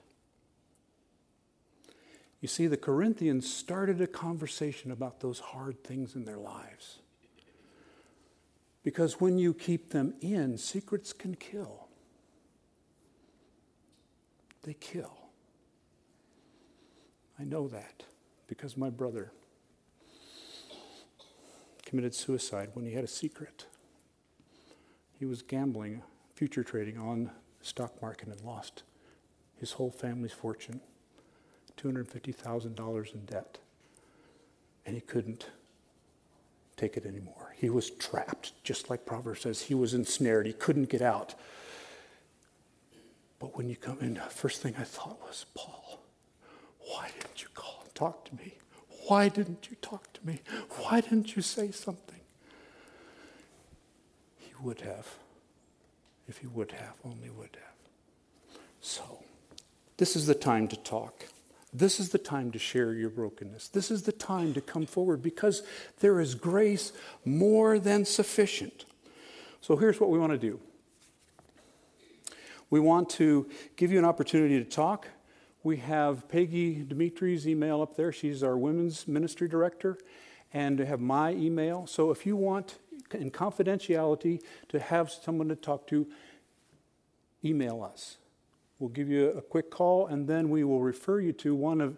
You 2.41 2.47
see, 2.47 2.67
the 2.67 2.77
Corinthians 2.77 3.51
started 3.51 3.99
a 4.01 4.07
conversation 4.07 4.91
about 4.91 5.19
those 5.19 5.39
hard 5.39 5.83
things 5.83 6.13
in 6.13 6.25
their 6.25 6.37
lives. 6.37 6.99
Because 8.83 9.19
when 9.19 9.39
you 9.39 9.55
keep 9.55 9.89
them 9.89 10.13
in, 10.21 10.59
secrets 10.59 11.11
can 11.11 11.33
kill. 11.33 11.87
They 14.61 14.75
kill. 14.75 15.28
I 17.39 17.43
know 17.43 17.67
that 17.69 18.03
because 18.47 18.75
my 18.75 18.89
brother 18.89 19.31
committed 21.85 22.13
suicide 22.13 22.69
when 22.73 22.85
he 22.85 22.93
had 22.93 23.03
a 23.03 23.07
secret. 23.07 23.65
He 25.17 25.25
was 25.25 25.41
gambling, 25.41 26.03
future 26.35 26.63
trading 26.63 26.97
on 26.97 27.31
the 27.59 27.65
stock 27.65 28.01
market 28.01 28.27
and 28.27 28.41
lost 28.41 28.83
his 29.57 29.73
whole 29.73 29.91
family's 29.91 30.31
fortune, 30.31 30.81
$250,000 31.77 33.13
in 33.13 33.25
debt. 33.25 33.57
And 34.85 34.95
he 34.95 35.01
couldn't 35.01 35.47
take 36.77 36.95
it 36.95 37.05
anymore. 37.05 37.53
He 37.57 37.69
was 37.69 37.89
trapped, 37.89 38.53
just 38.63 38.89
like 38.89 39.05
Proverbs 39.05 39.41
says. 39.41 39.63
He 39.63 39.75
was 39.75 39.93
ensnared. 39.93 40.45
He 40.45 40.53
couldn't 40.53 40.89
get 40.89 41.01
out. 41.01 41.35
But 43.39 43.57
when 43.57 43.69
you 43.69 43.75
come 43.75 43.97
in, 44.01 44.15
first 44.29 44.61
thing 44.61 44.75
I 44.77 44.83
thought 44.83 45.19
was, 45.21 45.45
Paul, 45.53 46.01
why 46.79 47.09
didn't 47.19 47.41
you 47.41 47.49
call 47.53 47.81
and 47.83 47.88
talk 47.99 48.25
to 48.25 48.35
me? 48.35 48.53
Why 49.07 49.27
didn't 49.27 49.67
you 49.69 49.75
talk 49.81 50.13
to 50.13 50.25
me? 50.25 50.41
Why 50.77 51.01
didn't 51.01 51.35
you 51.35 51.41
say 51.41 51.71
something? 51.71 52.21
He 54.37 54.53
would 54.61 54.81
have. 54.81 55.07
If 56.27 56.37
he 56.37 56.47
would 56.47 56.71
have, 56.71 56.93
only 57.03 57.29
would 57.29 57.55
have. 57.55 58.59
So, 58.81 59.03
this 59.97 60.15
is 60.15 60.27
the 60.27 60.35
time 60.35 60.67
to 60.69 60.77
talk. 60.77 61.25
This 61.73 61.99
is 61.99 62.09
the 62.09 62.17
time 62.17 62.51
to 62.51 62.59
share 62.59 62.93
your 62.93 63.09
brokenness. 63.09 63.67
This 63.67 63.91
is 63.91 64.03
the 64.03 64.11
time 64.11 64.53
to 64.53 64.61
come 64.61 64.85
forward 64.85 65.21
because 65.21 65.61
there 65.99 66.19
is 66.19 66.35
grace 66.35 66.93
more 67.25 67.79
than 67.79 68.05
sufficient. 68.05 68.85
So, 69.59 69.75
here's 69.75 69.99
what 69.99 70.09
we 70.09 70.17
want 70.17 70.31
to 70.31 70.37
do 70.37 70.59
we 72.69 72.79
want 72.79 73.09
to 73.09 73.49
give 73.75 73.91
you 73.91 73.99
an 73.99 74.05
opportunity 74.05 74.57
to 74.59 74.69
talk. 74.69 75.07
We 75.63 75.77
have 75.77 76.27
Peggy 76.29 76.83
Dimitri's 76.83 77.47
email 77.47 77.81
up 77.81 77.95
there. 77.95 78.11
She's 78.11 78.43
our 78.43 78.57
women's 78.57 79.07
ministry 79.07 79.47
director. 79.47 79.97
And 80.51 80.79
have 80.79 80.99
my 80.99 81.33
email. 81.33 81.85
So 81.85 82.09
if 82.09 82.25
you 82.25 82.35
want, 82.35 82.79
in 83.13 83.29
confidentiality, 83.29 84.41
to 84.69 84.79
have 84.79 85.11
someone 85.11 85.47
to 85.49 85.55
talk 85.55 85.85
to, 85.87 86.07
email 87.45 87.83
us. 87.83 88.17
We'll 88.79 88.89
give 88.89 89.09
you 89.09 89.29
a 89.29 89.41
quick 89.41 89.69
call, 89.69 90.07
and 90.07 90.27
then 90.27 90.49
we 90.49 90.63
will 90.63 90.81
refer 90.81 91.19
you 91.19 91.33
to 91.33 91.53
one 91.53 91.81
of 91.81 91.97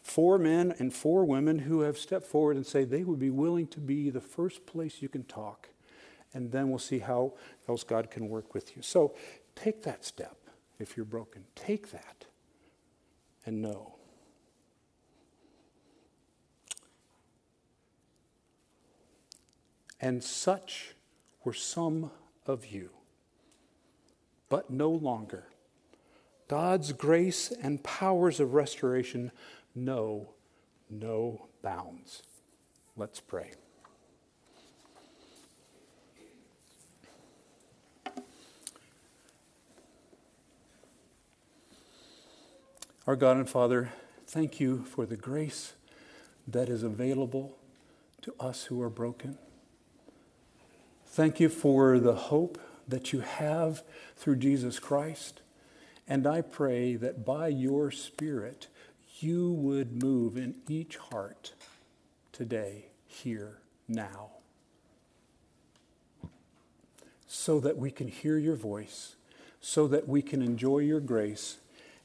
four 0.00 0.38
men 0.38 0.74
and 0.78 0.94
four 0.94 1.24
women 1.24 1.60
who 1.60 1.80
have 1.80 1.98
stepped 1.98 2.26
forward 2.26 2.56
and 2.56 2.64
say 2.64 2.84
they 2.84 3.02
would 3.02 3.18
be 3.18 3.30
willing 3.30 3.66
to 3.68 3.80
be 3.80 4.10
the 4.10 4.20
first 4.20 4.64
place 4.64 5.02
you 5.02 5.08
can 5.08 5.24
talk. 5.24 5.68
And 6.32 6.52
then 6.52 6.68
we'll 6.68 6.78
see 6.78 7.00
how 7.00 7.32
else 7.68 7.82
God 7.82 8.10
can 8.10 8.28
work 8.28 8.54
with 8.54 8.76
you. 8.76 8.82
So 8.82 9.14
take 9.56 9.82
that 9.82 10.04
step 10.04 10.36
if 10.78 10.96
you're 10.96 11.06
broken. 11.06 11.44
Take 11.56 11.90
that 11.90 12.17
and 13.48 13.62
know. 13.62 13.94
And 19.98 20.22
such 20.22 20.94
were 21.44 21.54
some 21.54 22.10
of 22.46 22.66
you, 22.66 22.90
but 24.50 24.68
no 24.70 24.90
longer. 24.90 25.44
God's 26.46 26.92
grace 26.92 27.50
and 27.50 27.82
powers 27.82 28.38
of 28.38 28.52
restoration 28.52 29.32
know 29.74 30.34
no 30.90 31.48
bounds. 31.62 32.22
Let's 32.98 33.18
pray. 33.18 33.52
Our 43.08 43.16
God 43.16 43.38
and 43.38 43.48
Father, 43.48 43.90
thank 44.26 44.60
you 44.60 44.84
for 44.84 45.06
the 45.06 45.16
grace 45.16 45.72
that 46.46 46.68
is 46.68 46.82
available 46.82 47.56
to 48.20 48.34
us 48.38 48.64
who 48.64 48.82
are 48.82 48.90
broken. 48.90 49.38
Thank 51.06 51.40
you 51.40 51.48
for 51.48 51.98
the 51.98 52.14
hope 52.14 52.60
that 52.86 53.14
you 53.14 53.20
have 53.20 53.82
through 54.14 54.36
Jesus 54.36 54.78
Christ. 54.78 55.40
And 56.06 56.26
I 56.26 56.42
pray 56.42 56.96
that 56.96 57.24
by 57.24 57.48
your 57.48 57.90
Spirit, 57.90 58.66
you 59.20 59.52
would 59.52 60.02
move 60.02 60.36
in 60.36 60.56
each 60.68 60.98
heart 60.98 61.54
today, 62.30 62.88
here, 63.06 63.56
now. 63.88 64.32
so 67.26 67.58
that 67.58 67.78
we 67.78 67.90
can 67.90 68.08
hear 68.08 68.36
your 68.36 68.54
voice, 68.54 69.16
so 69.62 69.88
that 69.88 70.06
we 70.06 70.20
can 70.20 70.42
enjoy 70.42 70.80
your 70.80 71.00
grace, 71.00 71.56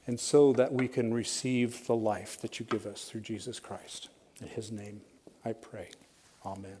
and 0.06 0.20
so 0.20 0.52
that 0.52 0.72
we 0.72 0.88
can 0.88 1.12
receive 1.12 1.86
the 1.86 1.96
life 1.96 2.40
that 2.40 2.58
you 2.58 2.66
give 2.66 2.86
us 2.86 3.04
through 3.04 3.22
Jesus 3.22 3.60
Christ. 3.60 4.08
In 4.40 4.48
his 4.48 4.70
name 4.70 5.00
I 5.44 5.52
pray. 5.52 5.90
Amen. 6.44 6.78